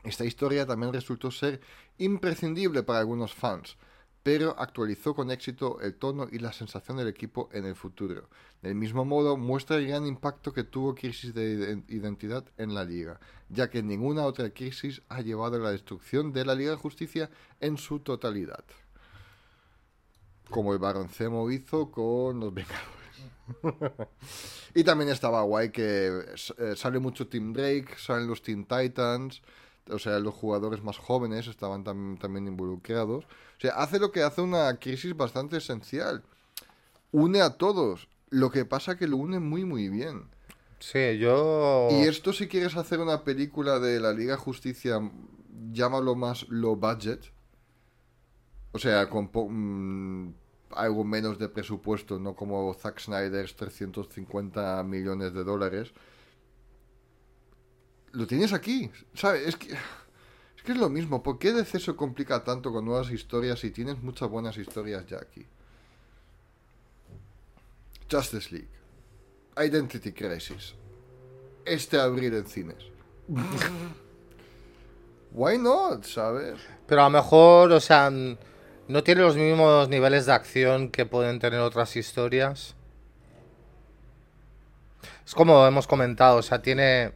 [0.03, 1.59] Esta historia también resultó ser
[1.97, 3.77] imprescindible para algunos fans,
[4.23, 8.29] pero actualizó con éxito el tono y la sensación del equipo en el futuro.
[8.61, 12.83] Del mismo modo, muestra el gran impacto que tuvo Crisis de Iden- Identidad en la
[12.85, 13.19] Liga,
[13.49, 17.29] ya que ninguna otra crisis ha llevado a la destrucción de la Liga de Justicia
[17.59, 18.63] en su totalidad.
[20.49, 22.89] como el Baron Zemo hizo con los Vengadores.
[24.75, 26.09] y también estaba guay que
[26.57, 29.41] eh, sale mucho Team Drake, salen los Teen Titans,
[29.89, 33.25] o sea, los jugadores más jóvenes estaban también involucrados.
[33.25, 36.23] O sea, hace lo que hace una crisis bastante esencial.
[37.11, 38.07] Une a todos.
[38.29, 40.29] Lo que pasa que lo une muy, muy bien.
[40.79, 41.89] Sí, yo...
[41.91, 44.99] Y esto si quieres hacer una película de la Liga Justicia,
[45.71, 47.31] llámalo más low budget.
[48.71, 50.33] O sea, con mm,
[50.71, 55.93] algo menos de presupuesto, no como Zack Snyder's 350 millones de dólares.
[58.13, 59.47] Lo tienes aquí, ¿sabes?
[59.47, 59.75] Es que...
[60.57, 63.71] Es que es lo mismo, ¿por qué DC se complica tanto con nuevas historias si
[63.71, 65.47] tienes muchas buenas historias ya aquí?
[68.11, 68.69] Justice League.
[69.57, 70.75] Identity Crisis.
[71.65, 72.77] Este abril en cines.
[75.31, 76.59] Why not, ¿sabes?
[76.85, 81.39] Pero a lo mejor, o sea, no tiene los mismos niveles de acción que pueden
[81.39, 82.75] tener otras historias.
[85.25, 87.13] Es como hemos comentado, o sea, tiene.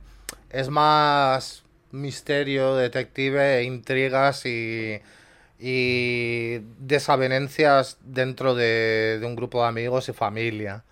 [0.56, 5.02] Es más misterio, detective, intrigas y,
[5.60, 10.86] y desavenencias dentro de, un grupo de amigos y familia.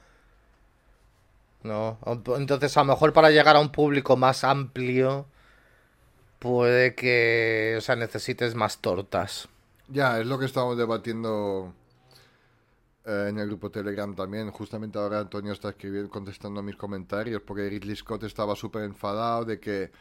[1.63, 1.97] ¿No?
[2.35, 5.27] Entonces, a lo mejor para llegar a un público más amplio,
[6.39, 9.47] puede que, o sea, necesites más tortas.
[9.87, 11.73] Ya, es lo que estamos debatiendo
[13.05, 14.49] eh, en el grupo Telegram también.
[14.51, 19.59] Justamente ahora Antonio está escribiendo, contestando mis comentarios, porque Ridley Scott estaba súper enfadado de
[19.59, 19.91] que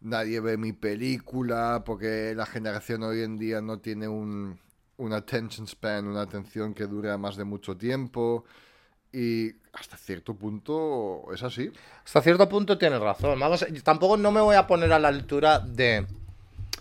[0.00, 4.58] nadie ve mi película, porque la generación hoy en día no tiene un,
[5.12, 8.44] attention span, una atención que dure más de mucho tiempo.
[9.12, 11.72] Y hasta cierto punto es así.
[12.04, 13.38] Hasta cierto punto tienes razón.
[13.40, 16.06] Vamos, tampoco no me voy a poner a la altura de...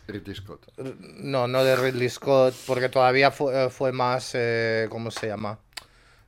[0.08, 0.72] Ridley Scott.
[0.78, 4.32] No, no de Ridley Scott, porque todavía fue, fue más...
[4.34, 5.60] Eh, ¿Cómo se llama?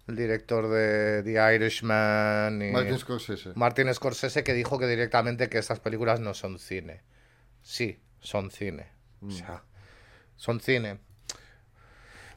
[0.07, 2.61] el director de The Irishman.
[2.61, 3.51] Y Martin Scorsese.
[3.55, 7.01] Martin Scorsese que dijo que directamente que estas películas no son cine.
[7.61, 8.87] Sí, son cine.
[9.21, 9.31] O mm.
[9.31, 9.63] sea,
[10.37, 10.99] son cine.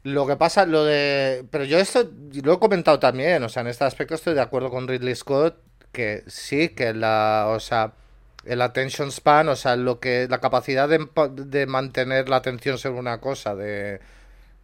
[0.02, 1.46] Lo que pasa, lo de.
[1.50, 2.10] Pero yo esto
[2.42, 3.42] lo he comentado también.
[3.44, 5.56] O sea, en este aspecto estoy de acuerdo con Ridley Scott.
[5.92, 7.46] Que sí, que la.
[7.48, 7.94] O sea,
[8.44, 10.26] el attention span, o sea, lo que.
[10.28, 11.06] La capacidad de,
[11.46, 14.00] de mantener la atención sobre una cosa, de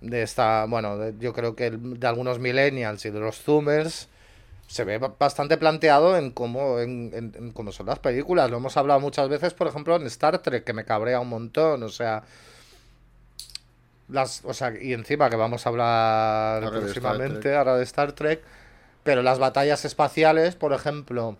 [0.01, 4.09] de esta, bueno, yo creo que de algunos millennials y de los zoomers
[4.66, 8.51] se ve bastante planteado en cómo, en, cómo son las películas.
[8.51, 11.83] Lo hemos hablado muchas veces, por ejemplo, en Star Trek, que me cabrea un montón,
[11.83, 12.22] o sea...
[14.09, 18.41] Las, o sea, y encima que vamos a hablar próximamente ahora de Star Trek,
[19.03, 21.37] pero las batallas espaciales, por ejemplo,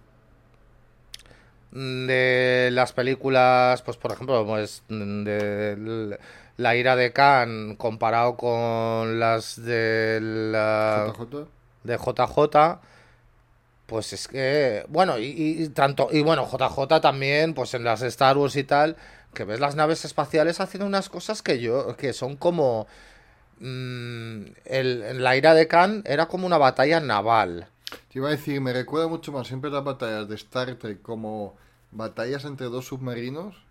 [1.77, 6.19] de las películas, pues por ejemplo, pues de
[6.57, 11.47] la ira de Khan comparado con las de la, JJ.
[11.85, 12.81] de JJ
[13.85, 18.57] pues es que bueno y, tanto y bueno JJ también pues en las Star Wars
[18.57, 18.97] y tal
[19.35, 22.87] que ves las naves espaciales haciendo unas cosas que yo que son como
[23.61, 27.69] mmm, el, la ira de Khan era como una batalla naval
[28.11, 31.55] te iba a decir me recuerda mucho más siempre las batallas de Star Trek como
[31.97, 33.67] batallas entre dos submarinos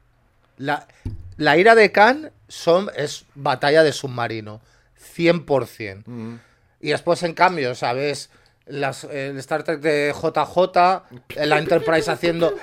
[0.58, 0.88] la,
[1.38, 4.62] la ira de Khan son, es batalla de submarino.
[5.16, 6.04] 100%.
[6.06, 6.36] Mm.
[6.82, 8.30] Y después, en cambio, ¿sabes?
[8.66, 12.54] Las, el Star Trek de JJ, la Enterprise haciendo.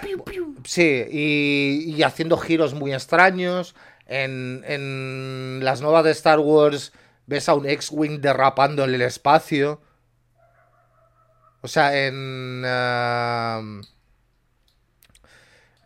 [0.64, 3.74] Sí, y, haciendo giros muy extraños.
[4.06, 6.92] En, en, las nuevas de Star Wars
[7.26, 9.80] ves a un X-Wing derrapando en el espacio.
[11.60, 12.64] O sea, en.
[12.64, 13.82] Uh,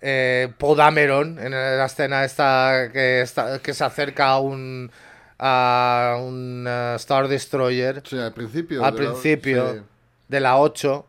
[0.01, 4.91] eh, Podameron en la escena esta que, está, que se acerca a un
[5.39, 8.03] a un uh, Star Destroyer.
[8.09, 8.85] Sí, al principio.
[8.85, 9.85] Al principio
[10.29, 11.07] de la 8.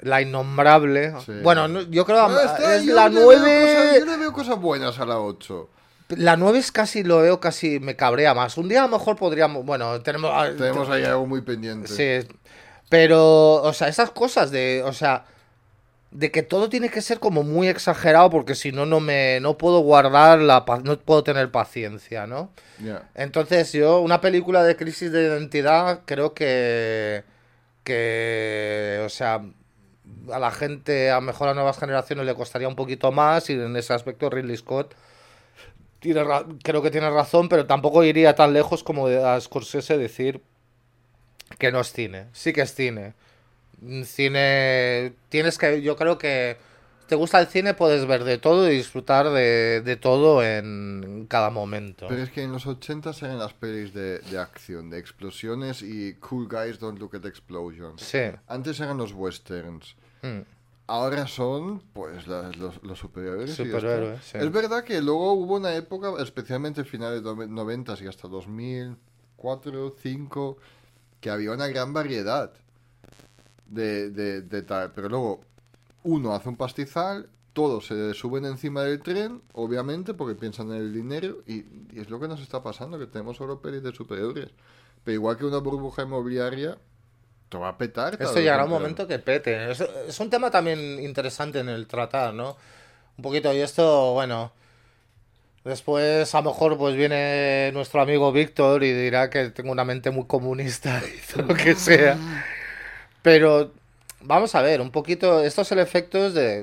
[0.00, 1.12] La innombrable.
[1.42, 3.96] Bueno, yo creo que es la 9.
[4.00, 5.68] yo le veo cosas buenas a la 8.
[6.10, 8.56] La 9 es casi, lo veo casi, me cabrea más.
[8.56, 10.30] Un día a lo mejor podríamos, bueno, tenemos...
[10.32, 11.88] Ah, tenemos ahí algo muy pendiente.
[11.88, 12.26] Sí,
[12.88, 15.26] pero, o sea, esas cosas de, o sea,
[16.10, 19.58] de que todo tiene que ser como muy exagerado porque si no no me no
[19.58, 22.50] puedo guardar la no puedo tener paciencia no
[23.14, 27.24] entonces yo una película de crisis de identidad creo que
[27.84, 29.44] que o sea
[30.32, 33.54] a la gente a lo mejor a nuevas generaciones le costaría un poquito más y
[33.54, 34.94] en ese aspecto Ridley Scott
[36.00, 36.22] tiene
[36.62, 40.42] creo que tiene razón pero tampoco iría tan lejos como a Scorsese decir
[41.58, 42.26] que no es cine.
[42.32, 43.14] Sí que es cine
[44.04, 46.56] cine tienes que yo creo que
[47.08, 51.48] te gusta el cine, puedes ver de todo y disfrutar de, de todo en cada
[51.48, 52.06] momento.
[52.06, 56.14] Pero es que en los 80 eran las pelis de, de acción, de explosiones y
[56.20, 58.02] Cool Guys Don't Look at Explosions.
[58.02, 58.18] Sí.
[58.46, 59.96] Antes eran los westerns.
[60.20, 60.40] Mm.
[60.86, 63.54] Ahora son, pues, las- los, los superhéroes.
[63.54, 63.62] sí.
[64.34, 70.56] Es verdad que luego hubo una época, especialmente finales de 90 y hasta 2004, 2005,
[71.20, 72.52] que había una gran variedad
[73.68, 74.92] de, de, de tal.
[74.92, 75.40] Pero luego,
[76.04, 80.92] uno hace un pastizal, todos se suben encima del tren, obviamente, porque piensan en el
[80.92, 84.50] dinero, y, y es lo que nos está pasando, que tenemos solo pelis de superhéroes.
[85.04, 86.78] Pero igual que una burbuja inmobiliaria,
[87.48, 88.14] te va a petar.
[88.20, 89.70] Esto llegará un momento que pete.
[89.70, 92.56] Es, es un tema también interesante en el tratar, ¿no?
[93.16, 94.52] Un poquito, y esto, bueno.
[95.64, 100.10] Después, a lo mejor, pues viene nuestro amigo Víctor y dirá que tengo una mente
[100.10, 101.02] muy comunista
[101.36, 102.16] y lo que sea.
[103.28, 103.72] Pero,
[104.22, 106.62] vamos a ver, un poquito, esto es el efecto de,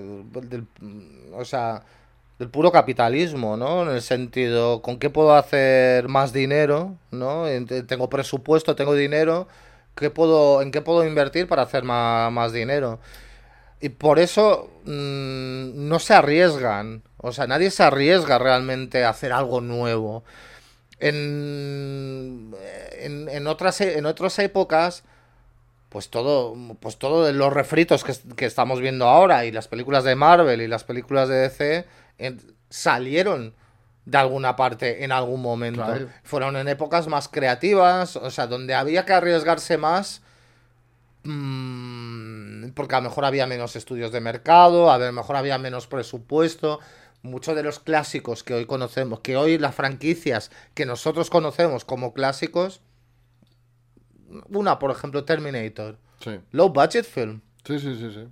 [0.49, 0.65] del,
[1.31, 1.83] o sea,
[2.39, 3.83] del puro capitalismo, ¿no?
[3.83, 6.95] En el sentido, ¿con qué puedo hacer más dinero?
[7.11, 7.45] ¿No?
[7.87, 9.47] Tengo presupuesto, tengo dinero,
[9.95, 12.99] ¿qué puedo, ¿en qué puedo invertir para hacer más, más dinero?
[13.81, 17.03] Y por eso mm, no se arriesgan.
[17.17, 20.23] O sea, nadie se arriesga realmente a hacer algo nuevo.
[20.99, 22.55] En,
[23.29, 25.03] en otras, e- en otras épocas,
[25.95, 29.69] pues todo, pues todo de los refritos que, es- que estamos viendo ahora y las
[29.69, 31.85] películas de Marvel y las películas de DC
[32.17, 33.55] en- salieron
[34.03, 35.85] de alguna parte en algún momento.
[35.85, 36.09] Claro.
[36.23, 40.21] Fueron en épocas más creativas, o sea, donde había que arriesgarse más.
[41.23, 45.87] mm, porque a lo mejor había menos estudios de mercado, a lo mejor había menos
[45.87, 46.81] presupuesto.
[47.21, 52.13] Muchos de los clásicos que hoy conocemos, que hoy las franquicias que nosotros conocemos como
[52.13, 52.81] clásicos,
[54.49, 58.11] una, por ejemplo, Terminator, Sí, low budget film, sí, sí, sí.
[58.13, 58.27] sí.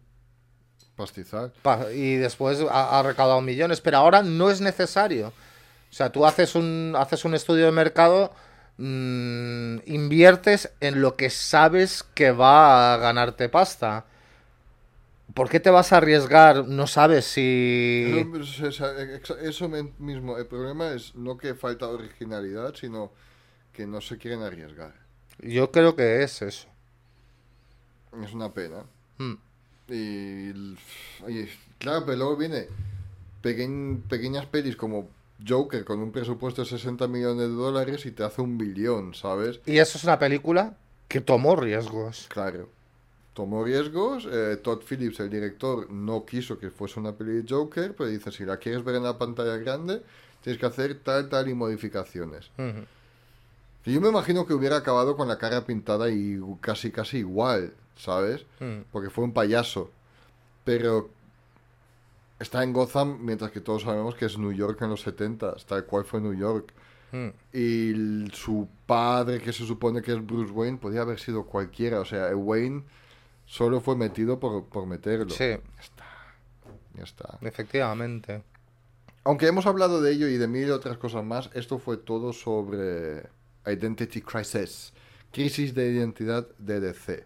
[0.95, 1.51] Pastizal.
[1.61, 5.27] pa- y después ha, ha recaudado millones, pero ahora no es necesario.
[5.29, 8.31] O sea, tú haces un, haces un estudio de mercado,
[8.77, 14.05] mm, inviertes en lo que sabes que va a ganarte pasta.
[15.33, 16.67] ¿Por qué te vas a arriesgar?
[16.67, 18.23] No sabes si...
[18.61, 23.11] Eso, eso- mismo, el problema es no que falta originalidad, sino
[23.73, 24.93] que no se quieren arriesgar.
[25.39, 26.67] Yo creo que es eso.
[28.23, 28.83] Es una pena.
[29.17, 29.33] Mm.
[29.89, 30.53] Y,
[31.79, 32.67] claro, pero luego viene
[33.41, 35.09] pequeñ- pequeñas pelis como
[35.45, 39.59] Joker con un presupuesto de 60 millones de dólares y te hace un billón, ¿sabes?
[39.65, 40.77] Y eso es una película
[41.07, 42.27] que tomó riesgos.
[42.29, 42.69] Claro.
[43.33, 44.27] Tomó riesgos.
[44.31, 48.31] eh, Todd Phillips, el director, no quiso que fuese una peli de Joker, pero dice,
[48.31, 50.01] si la quieres ver en la pantalla grande,
[50.43, 52.49] tienes que hacer tal, tal y modificaciones.
[53.91, 58.45] Yo me imagino que hubiera acabado con la cara pintada y casi, casi igual, ¿sabes?
[58.59, 58.83] Mm.
[58.91, 59.91] Porque fue un payaso.
[60.63, 61.09] Pero
[62.39, 65.85] está en Gotham, mientras que todos sabemos que es New York en los 70, tal
[65.85, 66.71] cual fue New York.
[67.11, 67.27] Mm.
[67.53, 71.99] Y el- su padre, que se supone que es Bruce Wayne, podía haber sido cualquiera.
[71.99, 72.83] O sea, Wayne
[73.45, 75.29] solo fue metido por, por meterlo.
[75.29, 75.55] Sí,
[76.95, 77.37] Ya está.
[77.41, 78.43] efectivamente.
[79.25, 83.23] Aunque hemos hablado de ello y de mil otras cosas más, esto fue todo sobre
[83.65, 84.93] Identity Crisis,
[85.31, 87.25] crisis de identidad de DC.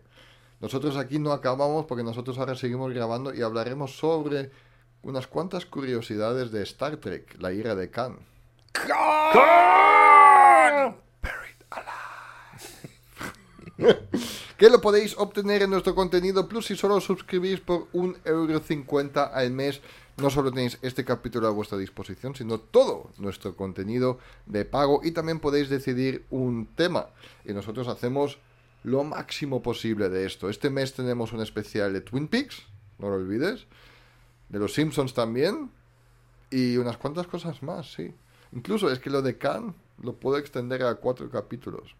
[0.59, 4.51] Nosotros aquí no acabamos porque nosotros ahora seguimos grabando y hablaremos sobre
[5.03, 8.19] unas cuantas curiosidades de Star Trek, la ira de Khan.
[14.57, 18.59] que lo podéis obtener en nuestro contenido plus si solo os suscribís por un euro
[18.59, 19.81] cincuenta al mes.
[20.17, 25.11] No solo tenéis este capítulo a vuestra disposición, sino todo nuestro contenido de pago y
[25.11, 27.09] también podéis decidir un tema.
[27.45, 28.39] Y nosotros hacemos
[28.83, 30.49] lo máximo posible de esto.
[30.49, 32.63] Este mes tenemos un especial de Twin Peaks,
[32.97, 33.67] no lo olvides.
[34.49, 35.69] De los Simpsons también.
[36.49, 38.13] Y unas cuantas cosas más, sí.
[38.53, 41.95] Incluso es que lo de Khan lo puedo extender a cuatro capítulos.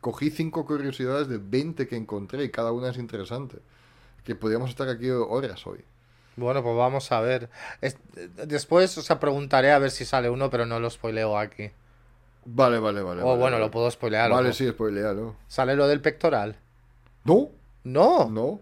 [0.00, 3.58] Cogí cinco curiosidades de 20 que encontré y cada una es interesante.
[4.24, 5.84] Que podríamos estar aquí horas hoy.
[6.36, 7.50] Bueno, pues vamos a ver.
[7.80, 7.96] Es-
[8.46, 11.70] después, o sea, preguntaré a ver si sale uno, pero no lo spoileo aquí.
[12.44, 13.22] Vale, vale, vale.
[13.22, 13.66] o vale, bueno, vale.
[13.66, 14.30] lo puedo spoilear.
[14.30, 15.34] Vale, sí, spoilealo.
[15.48, 16.56] ¿Sale lo del pectoral?
[17.24, 17.48] No,
[17.84, 18.28] No.
[18.30, 18.60] no.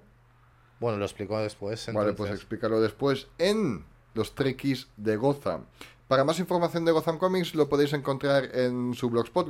[0.80, 1.90] Bueno, lo explico después.
[1.92, 3.84] Vale, pues explícalo después en
[4.14, 5.64] los Trekkies de Gotham.
[6.08, 9.48] Para más información de Gotham Comics lo podéis encontrar en su blogspot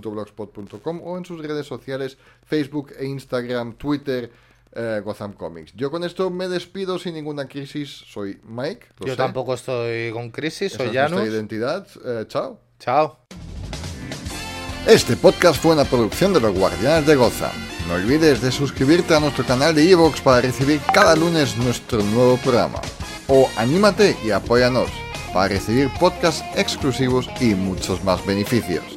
[0.00, 4.30] gothamcomicsmayoka.blogspot.com o en sus redes sociales Facebook e Instagram, Twitter,
[4.74, 5.72] eh, Gotham Comics.
[5.74, 7.90] Yo con esto me despido sin ninguna crisis.
[7.90, 8.86] Soy Mike.
[9.00, 9.16] Yo sé.
[9.16, 11.28] tampoco estoy con crisis, Esa soy es nuestra Janus.
[11.34, 11.86] identidad.
[12.04, 12.58] Eh, chao.
[12.78, 13.18] Chao.
[14.86, 17.52] Este podcast fue una producción de los Guardianes de Gotham.
[17.86, 22.36] No olvides de suscribirte a nuestro canal de Evox para recibir cada lunes nuestro nuevo
[22.38, 22.80] programa.
[23.28, 24.90] O anímate y apóyanos
[25.32, 28.91] para recibir podcasts exclusivos y muchos más beneficios.